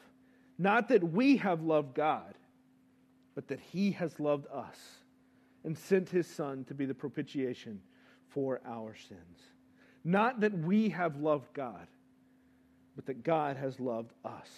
Not 0.57 0.89
that 0.89 1.03
we 1.03 1.37
have 1.37 1.61
loved 1.61 1.95
God, 1.95 2.33
but 3.33 3.47
that 3.47 3.59
he 3.59 3.91
has 3.91 4.19
loved 4.19 4.47
us 4.47 4.77
and 5.63 5.77
sent 5.77 6.09
his 6.09 6.27
Son 6.27 6.65
to 6.65 6.73
be 6.73 6.85
the 6.85 6.93
propitiation 6.93 7.81
for 8.27 8.59
our 8.65 8.95
sins. 8.95 9.39
Not 10.03 10.41
that 10.41 10.57
we 10.57 10.89
have 10.89 11.17
loved 11.17 11.53
God, 11.53 11.87
but 12.95 13.05
that 13.05 13.23
God 13.23 13.55
has 13.55 13.79
loved 13.79 14.11
us 14.25 14.49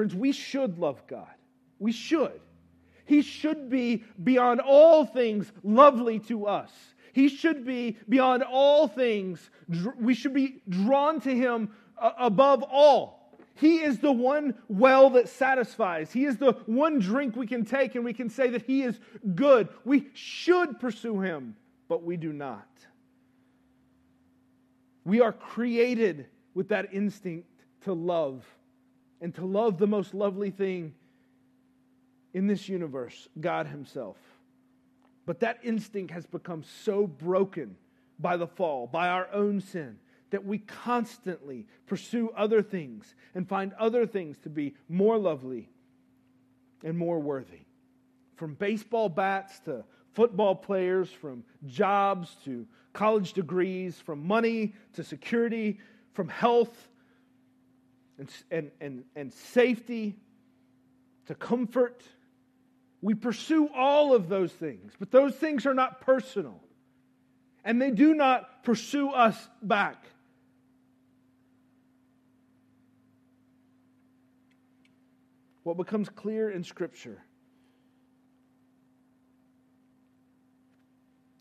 Friends, 0.00 0.14
we 0.14 0.32
should 0.32 0.78
love 0.78 1.06
God. 1.06 1.34
We 1.78 1.92
should. 1.92 2.40
He 3.10 3.22
should 3.22 3.68
be 3.68 4.04
beyond 4.22 4.60
all 4.60 5.04
things 5.04 5.50
lovely 5.64 6.20
to 6.20 6.46
us. 6.46 6.70
He 7.12 7.28
should 7.28 7.66
be 7.66 7.96
beyond 8.08 8.44
all 8.44 8.86
things. 8.86 9.50
We 9.98 10.14
should 10.14 10.32
be 10.32 10.62
drawn 10.68 11.20
to 11.22 11.34
him 11.34 11.70
uh, 12.00 12.12
above 12.16 12.62
all. 12.62 13.36
He 13.56 13.78
is 13.78 13.98
the 13.98 14.12
one 14.12 14.54
well 14.68 15.10
that 15.10 15.28
satisfies. 15.28 16.12
He 16.12 16.24
is 16.24 16.36
the 16.36 16.52
one 16.66 17.00
drink 17.00 17.34
we 17.34 17.48
can 17.48 17.64
take 17.64 17.96
and 17.96 18.04
we 18.04 18.12
can 18.12 18.30
say 18.30 18.48
that 18.50 18.62
he 18.62 18.82
is 18.82 19.00
good. 19.34 19.68
We 19.84 20.06
should 20.14 20.78
pursue 20.78 21.20
him, 21.20 21.56
but 21.88 22.04
we 22.04 22.16
do 22.16 22.32
not. 22.32 22.68
We 25.04 25.20
are 25.20 25.32
created 25.32 26.26
with 26.54 26.68
that 26.68 26.94
instinct 26.94 27.48
to 27.80 27.92
love 27.92 28.44
and 29.20 29.34
to 29.34 29.44
love 29.44 29.78
the 29.78 29.88
most 29.88 30.14
lovely 30.14 30.52
thing 30.52 30.94
in 32.32 32.46
this 32.46 32.68
universe, 32.68 33.28
God 33.40 33.66
Himself. 33.66 34.16
But 35.26 35.40
that 35.40 35.58
instinct 35.62 36.12
has 36.12 36.26
become 36.26 36.64
so 36.84 37.06
broken 37.06 37.76
by 38.18 38.36
the 38.36 38.46
fall, 38.46 38.86
by 38.86 39.08
our 39.08 39.28
own 39.32 39.60
sin, 39.60 39.98
that 40.30 40.44
we 40.44 40.58
constantly 40.58 41.66
pursue 41.86 42.30
other 42.36 42.62
things 42.62 43.14
and 43.34 43.48
find 43.48 43.72
other 43.74 44.06
things 44.06 44.38
to 44.38 44.48
be 44.48 44.74
more 44.88 45.18
lovely 45.18 45.68
and 46.84 46.96
more 46.96 47.18
worthy. 47.18 47.60
from 48.40 48.54
baseball 48.54 49.10
bats 49.10 49.60
to 49.60 49.84
football 50.14 50.54
players, 50.54 51.10
from 51.10 51.44
jobs 51.66 52.36
to 52.42 52.66
college 52.94 53.34
degrees, 53.34 54.00
from 54.00 54.26
money 54.26 54.72
to 54.94 55.04
security, 55.04 55.78
from 56.14 56.26
health 56.26 56.88
and, 58.18 58.30
and, 58.50 58.70
and, 58.80 59.04
and 59.14 59.30
safety 59.30 60.16
to 61.26 61.34
comfort. 61.34 62.02
We 63.02 63.14
pursue 63.14 63.68
all 63.74 64.14
of 64.14 64.28
those 64.28 64.52
things, 64.52 64.92
but 64.98 65.10
those 65.10 65.34
things 65.34 65.64
are 65.66 65.74
not 65.74 66.00
personal. 66.02 66.60
And 67.64 67.80
they 67.80 67.90
do 67.90 68.14
not 68.14 68.62
pursue 68.62 69.10
us 69.10 69.36
back. 69.62 70.06
What 75.62 75.76
becomes 75.76 76.08
clear 76.08 76.50
in 76.50 76.64
Scripture 76.64 77.22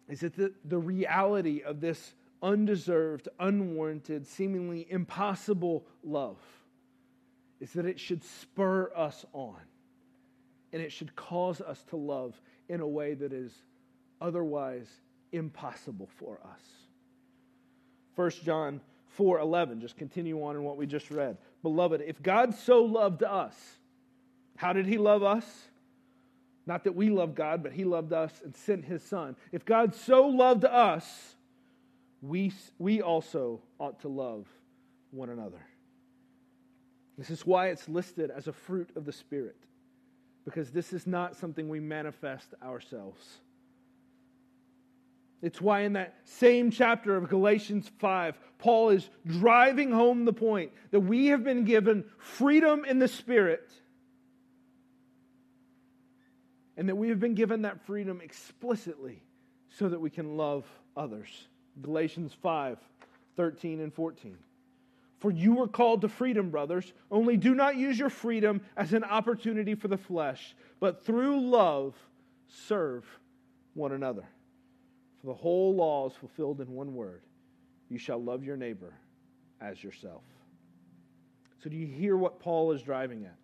is 0.07 0.21
that 0.21 0.35
the, 0.35 0.53
the 0.65 0.77
reality 0.77 1.61
of 1.61 1.79
this 1.79 2.13
undeserved, 2.41 3.29
unwarranted, 3.39 4.27
seemingly 4.27 4.85
impossible 4.89 5.85
love 6.03 6.37
is 7.59 7.73
that 7.73 7.85
it 7.85 7.99
should 7.99 8.23
spur 8.23 8.91
us 8.95 9.25
on 9.33 9.59
and 10.71 10.82
it 10.82 10.91
should 10.91 11.15
cause 11.15 11.62
us 11.62 11.84
to 11.89 11.95
love 11.95 12.39
in 12.67 12.82
a 12.82 12.88
way 12.88 13.13
that 13.13 13.34
is 13.34 13.51
otherwise 14.21 14.88
impossible 15.32 16.10
for 16.17 16.39
us. 16.43 16.62
1 18.15 18.32
John 18.43 18.82
4:11 19.17 19.82
just 19.82 19.97
continue 19.97 20.43
on 20.43 20.55
in 20.55 20.63
what 20.63 20.77
we 20.77 20.86
just 20.86 21.10
read. 21.12 21.38
Beloved, 21.63 22.01
if 22.01 22.21
God 22.21 22.53
so 22.53 22.84
loved 22.84 23.23
us, 23.23 23.77
how 24.55 24.73
did 24.73 24.86
he 24.86 24.97
love 24.97 25.23
us? 25.23 25.69
Not 26.65 26.84
that 26.84 26.95
we 26.95 27.10
love 27.10 27.34
God, 27.34 27.63
but 27.63 27.71
he 27.71 27.84
loved 27.84 28.13
us 28.13 28.41
and 28.43 28.55
sent 28.55 28.86
his 28.86 29.01
son. 29.01 29.36
If 29.51 29.65
God 29.65 29.95
so 29.95 30.27
loved 30.27 30.65
us, 30.65 31.36
we, 32.21 32.53
we 32.77 33.01
also 33.01 33.62
ought 33.79 34.01
to 34.01 34.08
love 34.08 34.45
one 35.12 35.29
another. 35.29 35.65
This 37.17 37.29
is 37.29 37.45
why 37.45 37.67
it's 37.67 37.89
listed 37.89 38.29
as 38.32 38.47
a 38.47 38.53
fruit 38.53 38.89
of 38.95 39.05
the 39.05 39.12
Spirit, 39.12 39.58
because 40.45 40.71
this 40.71 40.93
is 40.93 41.06
not 41.06 41.36
something 41.36 41.69
we 41.69 41.80
manifest 41.80 42.54
ourselves. 42.63 43.23
It's 45.41 45.62
why 45.62 45.82
in 45.82 45.93
that 45.93 46.15
same 46.25 46.69
chapter 46.69 47.15
of 47.15 47.30
Galatians 47.30 47.89
5, 47.99 48.38
Paul 48.58 48.89
is 48.89 49.10
driving 49.25 49.91
home 49.91 50.25
the 50.25 50.34
point 50.34 50.71
that 50.91 50.99
we 50.99 51.28
have 51.28 51.43
been 51.43 51.63
given 51.63 52.04
freedom 52.17 52.84
in 52.84 52.99
the 52.99 53.08
Spirit 53.08 53.69
and 56.75 56.89
that 56.89 56.95
we 56.95 57.10
have 57.10 57.19
been 57.19 57.36
given 57.36 57.62
that 57.62 57.86
freedom 57.86 58.21
explicitly 58.21 59.21
so 59.69 59.88
that 59.89 59.99
we 59.99 60.10
can 60.10 60.36
love 60.36 60.65
others. 60.95 61.30
Galatians 61.82 62.34
5 62.41 62.78
13 63.38 63.80
and 63.80 63.93
14. 63.93 64.38
For 65.19 65.32
you 65.32 65.55
were 65.55 65.67
called 65.67 66.01
to 66.01 66.10
freedom, 66.10 66.49
brothers. 66.49 66.91
Only 67.12 67.38
do 67.38 67.53
not 67.53 67.75
use 67.75 67.99
your 67.99 68.10
freedom 68.10 68.62
as 68.77 68.93
an 68.93 69.03
opportunity 69.03 69.75
for 69.75 69.88
the 69.88 69.97
flesh, 69.97 70.55
but 70.79 71.05
through 71.05 71.41
love 71.41 71.95
serve 72.47 73.05
one 73.73 73.91
another. 73.91 74.23
For 75.19 75.27
the 75.27 75.34
whole 75.34 75.75
law 75.75 76.08
is 76.08 76.15
fulfilled 76.15 76.62
in 76.62 76.71
one 76.73 76.95
word 76.95 77.21
you 77.89 77.97
shall 77.97 78.21
love 78.21 78.43
your 78.43 78.55
neighbor 78.55 78.93
as 79.60 79.84
yourself. 79.84 80.21
So, 81.63 81.69
do 81.69 81.75
you 81.75 81.88
hear 81.88 82.15
what 82.15 82.39
Paul 82.39 82.71
is 82.71 82.82
driving 82.82 83.25
at? 83.25 83.36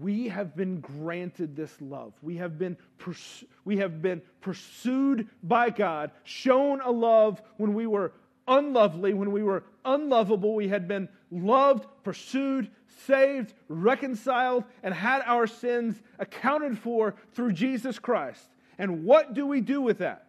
we 0.00 0.28
have 0.28 0.54
been 0.54 0.80
granted 0.80 1.56
this 1.56 1.74
love. 1.80 2.12
We 2.22 2.36
have 2.36 2.58
been, 2.58 2.76
we 3.64 3.78
have 3.78 4.02
been 4.02 4.22
pursued 4.40 5.28
by 5.42 5.70
God, 5.70 6.10
shown 6.24 6.80
a 6.80 6.90
love 6.90 7.40
when 7.56 7.74
we 7.74 7.86
were 7.86 8.12
unlovely, 8.48 9.14
when 9.14 9.30
we 9.30 9.42
were 9.42 9.64
unlovable. 9.84 10.54
We 10.54 10.68
had 10.68 10.88
been 10.88 11.08
loved, 11.30 11.86
pursued, 12.02 12.70
saved, 13.06 13.54
reconciled, 13.68 14.64
and 14.82 14.94
had 14.94 15.22
our 15.26 15.46
sins 15.46 16.00
accounted 16.18 16.78
for 16.78 17.14
through 17.32 17.52
Jesus 17.52 17.98
Christ. 17.98 18.48
And 18.78 19.04
what 19.04 19.34
do 19.34 19.46
we 19.46 19.60
do 19.60 19.80
with 19.80 19.98
that? 19.98 20.26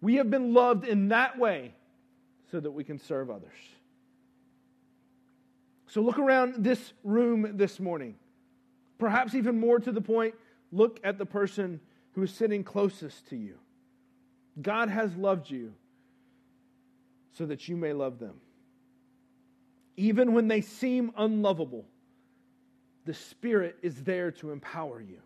We 0.00 0.16
have 0.16 0.30
been 0.30 0.52
loved 0.52 0.86
in 0.86 1.08
that 1.08 1.38
way 1.38 1.74
so 2.50 2.60
that 2.60 2.70
we 2.70 2.84
can 2.84 2.98
serve 2.98 3.30
others. 3.30 3.56
So 5.86 6.00
look 6.00 6.18
around 6.18 6.64
this 6.64 6.92
room 7.04 7.56
this 7.56 7.78
morning. 7.78 8.16
Perhaps 8.98 9.34
even 9.34 9.58
more 9.58 9.78
to 9.78 9.92
the 9.92 10.00
point, 10.00 10.34
look 10.72 11.00
at 11.04 11.18
the 11.18 11.26
person 11.26 11.80
who 12.12 12.22
is 12.22 12.32
sitting 12.32 12.64
closest 12.64 13.28
to 13.28 13.36
you. 13.36 13.58
God 14.60 14.88
has 14.88 15.14
loved 15.16 15.50
you 15.50 15.72
so 17.34 17.46
that 17.46 17.68
you 17.68 17.76
may 17.76 17.92
love 17.92 18.18
them. 18.18 18.34
Even 19.96 20.32
when 20.32 20.48
they 20.48 20.60
seem 20.60 21.12
unlovable, 21.16 21.84
the 23.04 23.14
Spirit 23.14 23.76
is 23.82 24.02
there 24.02 24.30
to 24.32 24.50
empower 24.50 25.00
you. 25.00 25.20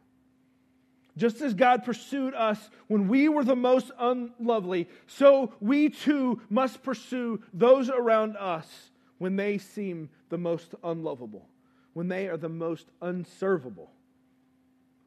Just 1.17 1.41
as 1.41 1.55
God 1.55 1.85
pursued 1.85 2.35
us 2.35 2.71
when 2.87 3.09
we 3.09 3.29
were 3.29 3.45
the 3.45 3.57
most 3.57 3.91
unlovely, 3.99 4.89
so 5.07 5.53
we 5.61 5.89
too 5.89 6.41
must 6.49 6.83
pursue 6.83 7.43
those 7.53 7.91
around 7.91 8.37
us 8.37 8.91
when 9.19 9.37
they 9.37 9.59
seem 9.59 10.11
the 10.29 10.39
most 10.39 10.75
unlovable, 10.85 11.49
when 11.93 12.09
they 12.09 12.29
are 12.29 12.37
the 12.37 12.49
most 12.49 12.87
unservable, 13.03 13.91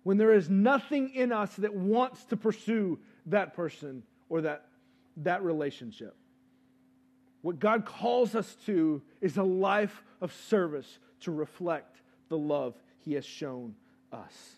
when 0.03 0.17
there 0.17 0.33
is 0.33 0.49
nothing 0.49 1.13
in 1.13 1.31
us 1.31 1.55
that 1.55 1.73
wants 1.73 2.25
to 2.25 2.35
pursue 2.35 2.99
that 3.27 3.53
person 3.53 4.03
or 4.27 4.41
that, 4.41 4.65
that 5.17 5.43
relationship. 5.43 6.15
What 7.41 7.59
God 7.59 7.85
calls 7.85 8.35
us 8.35 8.55
to 8.65 9.01
is 9.19 9.37
a 9.37 9.43
life 9.43 10.03
of 10.21 10.33
service 10.33 10.99
to 11.21 11.31
reflect 11.31 12.01
the 12.29 12.37
love 12.37 12.75
He 12.99 13.13
has 13.13 13.25
shown 13.25 13.75
us. 14.11 14.57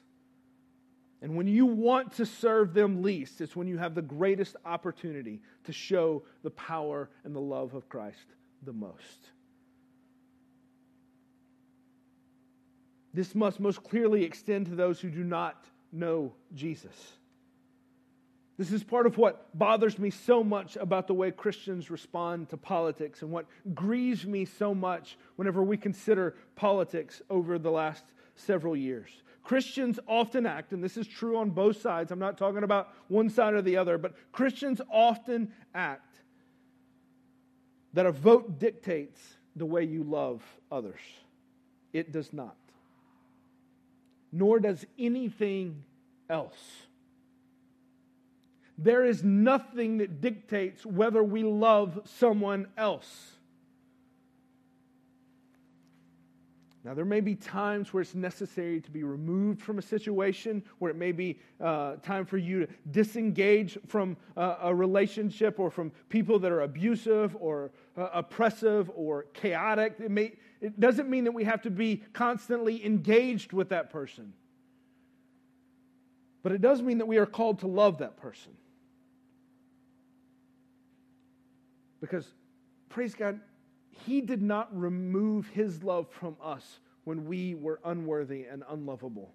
And 1.21 1.37
when 1.37 1.47
you 1.47 1.65
want 1.65 2.13
to 2.17 2.25
serve 2.25 2.73
them 2.73 3.01
least, 3.01 3.39
it's 3.39 3.55
when 3.55 3.67
you 3.67 3.77
have 3.77 3.95
the 3.95 4.01
greatest 4.01 4.57
opportunity 4.65 5.41
to 5.63 5.71
show 5.71 6.23
the 6.43 6.51
power 6.51 7.09
and 7.23 7.33
the 7.33 7.39
love 7.39 7.73
of 7.73 7.87
Christ 7.87 8.33
the 8.61 8.73
most. 8.73 9.29
This 13.13 13.33
must 13.33 13.61
most 13.61 13.83
clearly 13.83 14.23
extend 14.23 14.65
to 14.65 14.75
those 14.75 14.99
who 14.99 15.09
do 15.09 15.23
not 15.23 15.63
know 15.93 16.33
Jesus. 16.53 17.13
This 18.57 18.71
is 18.71 18.83
part 18.83 19.07
of 19.07 19.17
what 19.17 19.57
bothers 19.57 19.97
me 19.97 20.11
so 20.11 20.43
much 20.43 20.75
about 20.75 21.07
the 21.07 21.13
way 21.13 21.31
Christians 21.31 21.89
respond 21.89 22.49
to 22.49 22.57
politics 22.57 23.21
and 23.21 23.31
what 23.31 23.47
grieves 23.73 24.25
me 24.25 24.45
so 24.45 24.75
much 24.75 25.17
whenever 25.37 25.63
we 25.63 25.75
consider 25.75 26.35
politics 26.55 27.21
over 27.29 27.57
the 27.57 27.71
last 27.71 28.03
several 28.35 28.75
years. 28.75 29.09
Christians 29.43 29.99
often 30.07 30.45
act, 30.45 30.71
and 30.71 30.83
this 30.83 30.97
is 30.97 31.07
true 31.07 31.37
on 31.37 31.49
both 31.49 31.81
sides, 31.81 32.11
I'm 32.11 32.19
not 32.19 32.37
talking 32.37 32.63
about 32.63 32.89
one 33.07 33.29
side 33.29 33.53
or 33.53 33.61
the 33.61 33.77
other, 33.77 33.97
but 33.97 34.13
Christians 34.31 34.79
often 34.89 35.51
act 35.73 36.15
that 37.93 38.05
a 38.05 38.11
vote 38.11 38.59
dictates 38.59 39.19
the 39.55 39.65
way 39.65 39.83
you 39.83 40.03
love 40.03 40.41
others. 40.71 41.01
It 41.91 42.11
does 42.11 42.31
not 42.31 42.55
nor 44.33 44.59
does 44.59 44.83
anything 44.97 45.83
else. 46.27 46.57
There 48.77 49.05
is 49.05 49.23
nothing 49.23 49.99
that 49.99 50.21
dictates 50.21 50.85
whether 50.85 51.23
we 51.23 51.43
love 51.43 52.01
someone 52.05 52.67
else. 52.77 53.33
Now, 56.83 56.93
there 56.93 57.05
may 57.05 57.21
be 57.21 57.35
times 57.35 57.93
where 57.93 58.01
it's 58.01 58.13
necessary 58.13 58.81
to 58.81 58.91
be 58.91 59.03
removed 59.03 59.61
from 59.61 59.79
a 59.79 59.81
situation, 59.81 60.61
where 60.79 60.91
it 60.91 60.97
may 60.97 61.13
be 61.13 61.39
uh, 61.61 61.95
time 61.97 62.25
for 62.25 62.37
you 62.37 62.65
to 62.65 62.73
disengage 62.91 63.77
from 63.87 64.17
uh, 64.35 64.57
a 64.63 64.75
relationship 64.75 65.59
or 65.59 65.71
from 65.71 65.93
people 66.09 66.39
that 66.39 66.51
are 66.51 66.61
abusive 66.61 67.37
or 67.39 67.71
uh, 67.95 68.09
oppressive 68.13 68.91
or 68.95 69.27
chaotic. 69.33 69.95
It, 69.99 70.11
may, 70.11 70.33
it 70.59 70.77
doesn't 70.77 71.09
mean 71.09 71.23
that 71.23 71.31
we 71.31 71.45
have 71.45 71.61
to 71.61 71.69
be 71.69 72.03
constantly 72.11 72.85
engaged 72.85 73.53
with 73.53 73.69
that 73.69 73.89
person, 73.89 74.33
but 76.41 76.51
it 76.51 76.59
does 76.59 76.81
mean 76.81 76.97
that 76.97 77.05
we 77.05 77.15
are 77.15 77.25
called 77.25 77.59
to 77.59 77.67
love 77.67 77.99
that 77.99 78.17
person. 78.17 78.51
Because, 82.03 82.27
praise 82.89 83.15
God, 83.15 83.39
he 83.87 84.19
did 84.19 84.41
not 84.41 84.67
remove 84.77 85.47
His 85.47 85.81
love 85.83 86.09
from 86.09 86.35
us 86.43 86.81
when 87.05 87.23
we 87.23 87.55
were 87.55 87.79
unworthy 87.85 88.43
and 88.43 88.61
unlovable. 88.67 89.31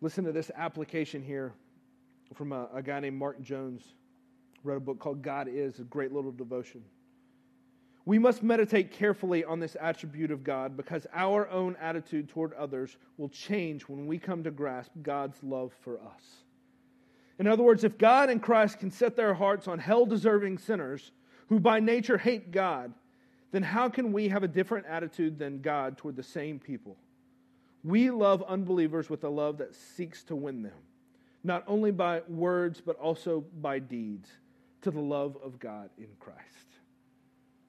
Listen 0.00 0.24
to 0.24 0.32
this 0.32 0.50
application 0.56 1.22
here 1.22 1.52
from 2.34 2.50
a, 2.50 2.68
a 2.74 2.82
guy 2.82 2.98
named 2.98 3.16
Mark 3.16 3.40
Jones. 3.40 3.94
Wrote 4.64 4.78
a 4.78 4.80
book 4.80 4.98
called 4.98 5.22
God 5.22 5.46
Is, 5.48 5.78
a 5.78 5.84
great 5.84 6.12
little 6.12 6.32
devotion. 6.32 6.82
We 8.06 8.18
must 8.18 8.42
meditate 8.42 8.90
carefully 8.90 9.44
on 9.44 9.60
this 9.60 9.76
attribute 9.80 10.32
of 10.32 10.42
God 10.42 10.76
because 10.76 11.06
our 11.14 11.48
own 11.48 11.76
attitude 11.80 12.28
toward 12.28 12.52
others 12.54 12.96
will 13.18 13.28
change 13.28 13.82
when 13.82 14.08
we 14.08 14.18
come 14.18 14.42
to 14.42 14.50
grasp 14.50 14.90
God's 15.02 15.40
love 15.44 15.72
for 15.82 16.00
us. 16.00 16.42
In 17.42 17.48
other 17.48 17.64
words, 17.64 17.82
if 17.82 17.98
God 17.98 18.30
and 18.30 18.40
Christ 18.40 18.78
can 18.78 18.92
set 18.92 19.16
their 19.16 19.34
hearts 19.34 19.66
on 19.66 19.80
hell 19.80 20.06
deserving 20.06 20.58
sinners 20.58 21.10
who 21.48 21.58
by 21.58 21.80
nature 21.80 22.16
hate 22.16 22.52
God, 22.52 22.92
then 23.50 23.64
how 23.64 23.88
can 23.88 24.12
we 24.12 24.28
have 24.28 24.44
a 24.44 24.48
different 24.48 24.86
attitude 24.86 25.40
than 25.40 25.60
God 25.60 25.98
toward 25.98 26.14
the 26.14 26.22
same 26.22 26.60
people? 26.60 26.96
We 27.82 28.12
love 28.12 28.44
unbelievers 28.44 29.10
with 29.10 29.24
a 29.24 29.28
love 29.28 29.58
that 29.58 29.74
seeks 29.74 30.22
to 30.26 30.36
win 30.36 30.62
them, 30.62 30.78
not 31.42 31.64
only 31.66 31.90
by 31.90 32.22
words, 32.28 32.80
but 32.80 32.94
also 33.00 33.40
by 33.60 33.80
deeds, 33.80 34.30
to 34.82 34.92
the 34.92 35.00
love 35.00 35.36
of 35.42 35.58
God 35.58 35.90
in 35.98 36.10
Christ. 36.20 36.38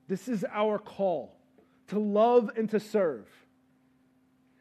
This 0.07 0.27
is 0.27 0.45
our 0.51 0.77
call 0.77 1.35
to 1.87 1.97
love 1.97 2.51
and 2.55 2.69
to 2.69 2.79
serve. 2.79 3.25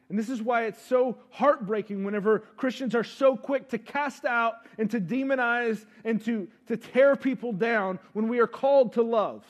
And 0.09 0.19
this 0.19 0.29
is 0.29 0.41
why 0.41 0.65
it's 0.65 0.81
so 0.85 1.17
heartbreaking 1.29 2.03
whenever 2.03 2.39
Christians 2.57 2.93
are 2.93 3.03
so 3.03 3.35
quick 3.35 3.69
to 3.69 3.77
cast 3.77 4.25
out 4.25 4.55
and 4.77 4.89
to 4.91 4.99
demonize 4.99 5.85
and 6.03 6.23
to, 6.25 6.47
to 6.67 6.77
tear 6.77 7.15
people 7.15 7.53
down 7.53 7.99
when 8.13 8.27
we 8.27 8.39
are 8.39 8.47
called 8.47 8.93
to 8.93 9.01
love. 9.01 9.43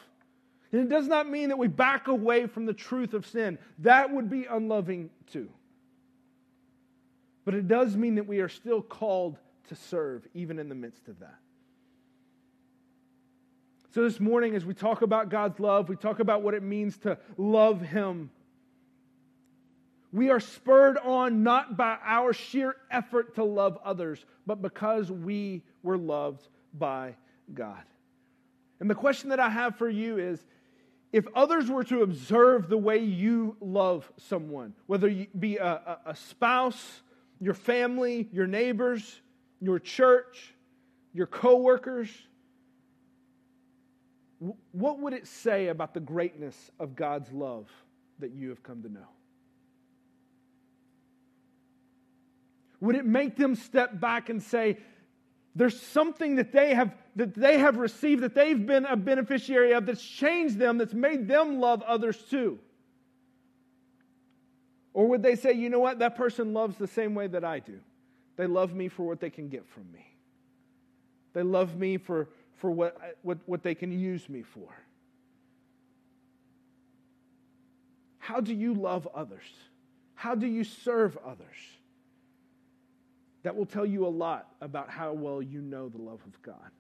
And 0.72 0.82
it 0.82 0.90
does 0.90 1.08
not 1.08 1.30
mean 1.30 1.50
that 1.50 1.58
we 1.58 1.68
back 1.68 2.08
away 2.08 2.48
from 2.48 2.66
the 2.66 2.74
truth 2.74 3.14
of 3.14 3.28
sin. 3.28 3.58
That 3.80 4.12
would 4.12 4.30
be 4.30 4.46
unloving 4.46 5.10
too. 5.32 5.50
But 7.46 7.56
it 7.56 7.68
does 7.68 7.96
mean 7.96 8.16
that 8.16 8.28
we 8.28 8.40
are 8.40 8.50
still 8.50 8.82
called 8.82 9.38
to 9.70 9.76
serve, 9.76 10.28
even 10.34 10.60
in 10.60 10.70
the 10.70 10.76
midst 10.76 11.08
of 11.08 11.20
that. 11.20 11.36
So, 13.94 14.02
this 14.02 14.20
morning, 14.20 14.56
as 14.56 14.66
we 14.66 14.74
talk 14.74 15.04
about 15.04 15.30
God's 15.30 15.60
love, 15.60 15.88
we 15.88 15.96
talk 15.96 16.20
about 16.20 16.42
what 16.42 16.56
it 16.56 16.64
means 16.64 16.98
to 17.00 17.18
love 17.38 17.82
Him. 17.82 18.32
We 20.14 20.30
are 20.30 20.40
spurred 20.40 21.00
on 21.00 21.42
not 21.42 21.76
by 21.76 21.98
our 22.06 22.34
sheer 22.34 22.76
effort 22.92 23.34
to 23.36 23.44
love 23.44 23.80
others, 23.84 24.24
but 24.46 24.62
because 24.62 25.12
we 25.12 25.64
were 25.82 25.98
loved 25.98 26.48
by 26.72 27.16
God. 27.52 27.84
And 28.80 28.88
the 28.88 28.96
question 28.96 29.32
that 29.32 29.40
I 29.40 29.50
have 29.50 29.76
for 29.76 29.90
you 29.90 30.20
is 30.20 30.46
if 31.12 31.26
others 31.36 31.70
were 31.70 31.84
to 31.86 32.04
observe 32.04 32.70
the 32.70 32.78
way 32.78 33.00
you 33.00 33.58
love 33.60 34.12
someone, 34.18 34.74
whether 34.86 35.08
you 35.08 35.28
be 35.40 35.58
a, 35.58 35.98
a, 36.06 36.16
spouse, 36.16 37.02
your 37.40 37.56
family, 37.56 38.30
your 38.32 38.48
neighbors, 38.48 39.20
your 39.62 39.80
church, 39.80 40.54
your 41.12 41.28
coworkers, 41.28 42.10
what 44.72 45.00
would 45.00 45.14
it 45.14 45.26
say 45.26 45.70
about 45.70 45.96
the 45.96 46.00
greatness 46.00 46.70
of 46.80 46.96
God's 46.96 47.32
love 47.32 47.68
that 48.20 48.32
you 48.32 48.50
have 48.50 48.62
come 48.62 48.84
to 48.84 48.90
know? 48.90 49.08
Would 52.84 52.98
it 52.98 53.06
make 53.06 53.38
them 53.38 53.56
step 53.56 53.98
back 53.98 54.28
and 54.28 54.44
say, 54.44 54.78
there's 55.56 55.82
something 55.82 56.36
that 56.36 56.52
they 56.52 56.74
have 56.74 56.94
that 57.16 57.34
they 57.34 57.58
have 57.58 57.78
received 57.78 58.24
that 58.24 58.36
they've 58.36 58.66
been 58.66 58.84
a 58.86 58.98
beneficiary 58.98 59.72
of 59.72 59.86
that's 59.86 60.04
changed 60.04 60.58
them 60.58 60.80
that's 60.80 60.94
made 60.94 61.26
them 61.30 61.62
love 61.62 61.82
others 61.84 62.18
too? 62.30 62.60
Or 64.94 65.08
would 65.08 65.24
they 65.24 65.38
say 65.38 65.54
you 65.54 65.70
know 65.70 65.80
what? 65.80 66.00
That 66.00 66.18
person 66.18 66.54
loves 66.54 66.76
the 66.76 66.88
same 66.88 67.16
way 67.16 67.28
that 67.28 67.46
i 67.46 67.60
do. 67.60 67.80
They 68.36 68.48
love 68.48 68.74
me 68.74 68.90
for 68.90 69.04
what 69.04 69.22
they 69.22 69.30
can 69.30 69.48
get 69.48 69.66
from 69.66 69.90
me. 69.94 70.06
They 71.32 71.44
love 71.44 71.78
me 71.78 71.96
for 71.98 72.28
for 72.58 72.70
what 72.70 73.18
what, 73.22 73.38
what 73.46 73.64
they 73.64 73.76
can 73.76 73.98
use 73.98 74.28
me 74.28 74.42
for. 74.42 74.68
How 78.18 78.42
do 78.42 78.54
you 78.54 78.74
love 78.74 79.08
others? 79.16 79.48
How 80.16 80.36
do 80.36 80.48
you 80.48 80.66
serve 80.66 81.18
others 81.26 81.56
that 83.44 83.56
will 83.56 83.66
tell 83.66 83.86
you 83.86 84.06
a 84.06 84.10
lot 84.10 84.48
about 84.62 84.90
how 84.90 85.14
well 85.14 85.42
you 85.42 85.62
know 85.62 85.90
the 85.90 86.02
love 86.02 86.22
of 86.26 86.42
God. 86.42 86.72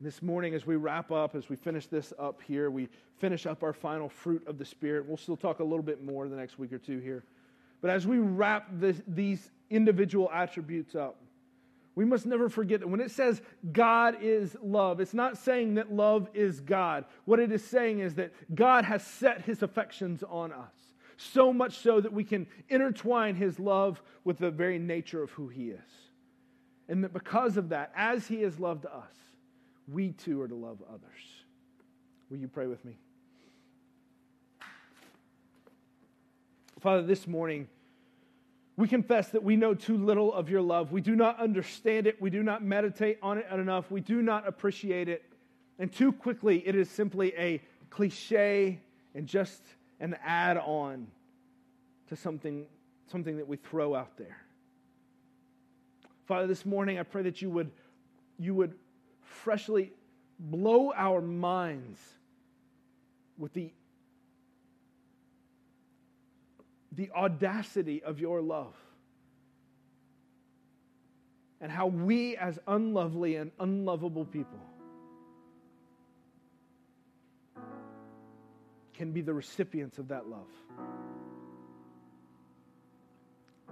This 0.00 0.20
morning, 0.20 0.54
as 0.54 0.66
we 0.66 0.76
wrap 0.76 1.10
up, 1.10 1.34
as 1.34 1.48
we 1.48 1.56
finish 1.56 1.86
this 1.86 2.12
up 2.18 2.40
here, 2.42 2.70
we 2.70 2.88
finish 3.18 3.46
up 3.46 3.62
our 3.62 3.72
final 3.72 4.08
fruit 4.08 4.46
of 4.46 4.58
the 4.58 4.64
Spirit. 4.64 5.06
We'll 5.06 5.16
still 5.16 5.36
talk 5.36 5.60
a 5.60 5.64
little 5.64 5.82
bit 5.82 6.04
more 6.04 6.28
the 6.28 6.36
next 6.36 6.58
week 6.58 6.72
or 6.72 6.78
two 6.78 6.98
here. 6.98 7.24
But 7.80 7.90
as 7.90 8.06
we 8.06 8.18
wrap 8.18 8.68
this, 8.72 9.00
these 9.06 9.50
individual 9.70 10.30
attributes 10.32 10.94
up, 10.94 11.18
we 11.94 12.04
must 12.04 12.26
never 12.26 12.48
forget 12.48 12.80
that 12.80 12.88
when 12.88 13.00
it 13.00 13.10
says 13.10 13.42
God 13.70 14.16
is 14.20 14.56
love, 14.62 14.98
it's 14.98 15.14
not 15.14 15.38
saying 15.38 15.74
that 15.74 15.92
love 15.92 16.28
is 16.34 16.60
God. 16.60 17.04
What 17.24 17.38
it 17.38 17.52
is 17.52 17.64
saying 17.64 18.00
is 18.00 18.14
that 18.14 18.32
God 18.54 18.84
has 18.84 19.06
set 19.06 19.42
his 19.42 19.62
affections 19.62 20.24
on 20.28 20.52
us 20.52 20.91
so 21.16 21.52
much 21.52 21.78
so 21.78 22.00
that 22.00 22.12
we 22.12 22.24
can 22.24 22.46
intertwine 22.68 23.34
his 23.34 23.58
love 23.58 24.02
with 24.24 24.38
the 24.38 24.50
very 24.50 24.78
nature 24.78 25.22
of 25.22 25.30
who 25.30 25.48
he 25.48 25.70
is. 25.70 25.80
And 26.88 27.04
that 27.04 27.12
because 27.12 27.56
of 27.56 27.70
that, 27.70 27.92
as 27.96 28.26
he 28.26 28.42
has 28.42 28.58
loved 28.58 28.86
us, 28.86 29.12
we 29.90 30.10
too 30.10 30.40
are 30.40 30.48
to 30.48 30.54
love 30.54 30.82
others. 30.88 31.00
Will 32.30 32.38
you 32.38 32.48
pray 32.48 32.66
with 32.66 32.84
me? 32.84 32.96
Father, 36.80 37.02
this 37.02 37.26
morning, 37.26 37.68
we 38.76 38.88
confess 38.88 39.28
that 39.28 39.44
we 39.44 39.54
know 39.54 39.74
too 39.74 39.96
little 39.96 40.32
of 40.32 40.48
your 40.48 40.62
love. 40.62 40.92
We 40.92 41.00
do 41.00 41.14
not 41.14 41.38
understand 41.38 42.06
it. 42.06 42.20
We 42.20 42.30
do 42.30 42.42
not 42.42 42.64
meditate 42.64 43.18
on 43.22 43.38
it 43.38 43.46
enough. 43.52 43.90
We 43.90 44.00
do 44.00 44.22
not 44.22 44.48
appreciate 44.48 45.08
it. 45.08 45.24
And 45.78 45.92
too 45.92 46.12
quickly, 46.12 46.66
it 46.66 46.74
is 46.74 46.88
simply 46.90 47.34
a 47.36 47.62
cliche 47.90 48.80
and 49.14 49.26
just 49.26 49.62
an 50.02 50.16
add 50.24 50.58
on 50.58 51.06
to 52.08 52.16
something, 52.16 52.66
something 53.10 53.36
that 53.38 53.46
we 53.46 53.56
throw 53.56 53.94
out 53.94 54.18
there. 54.18 54.36
Father, 56.26 56.48
this 56.48 56.66
morning 56.66 56.98
I 56.98 57.04
pray 57.04 57.22
that 57.22 57.40
you 57.40 57.48
would, 57.50 57.70
you 58.36 58.54
would 58.54 58.74
freshly 59.22 59.92
blow 60.40 60.92
our 60.94 61.20
minds 61.20 62.00
with 63.38 63.52
the, 63.52 63.72
the 66.90 67.08
audacity 67.12 68.02
of 68.02 68.18
your 68.18 68.42
love 68.42 68.74
and 71.60 71.70
how 71.70 71.86
we, 71.86 72.36
as 72.36 72.58
unlovely 72.66 73.36
and 73.36 73.52
unlovable 73.60 74.24
people, 74.24 74.58
can 78.94 79.12
be 79.12 79.20
the 79.20 79.34
recipients 79.34 79.98
of 79.98 80.08
that 80.08 80.28
love. 80.28 80.48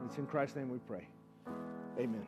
It's 0.06 0.18
in 0.18 0.26
Christ's 0.26 0.56
name 0.56 0.70
we 0.70 0.78
pray. 0.78 1.06
Amen. 1.98 2.26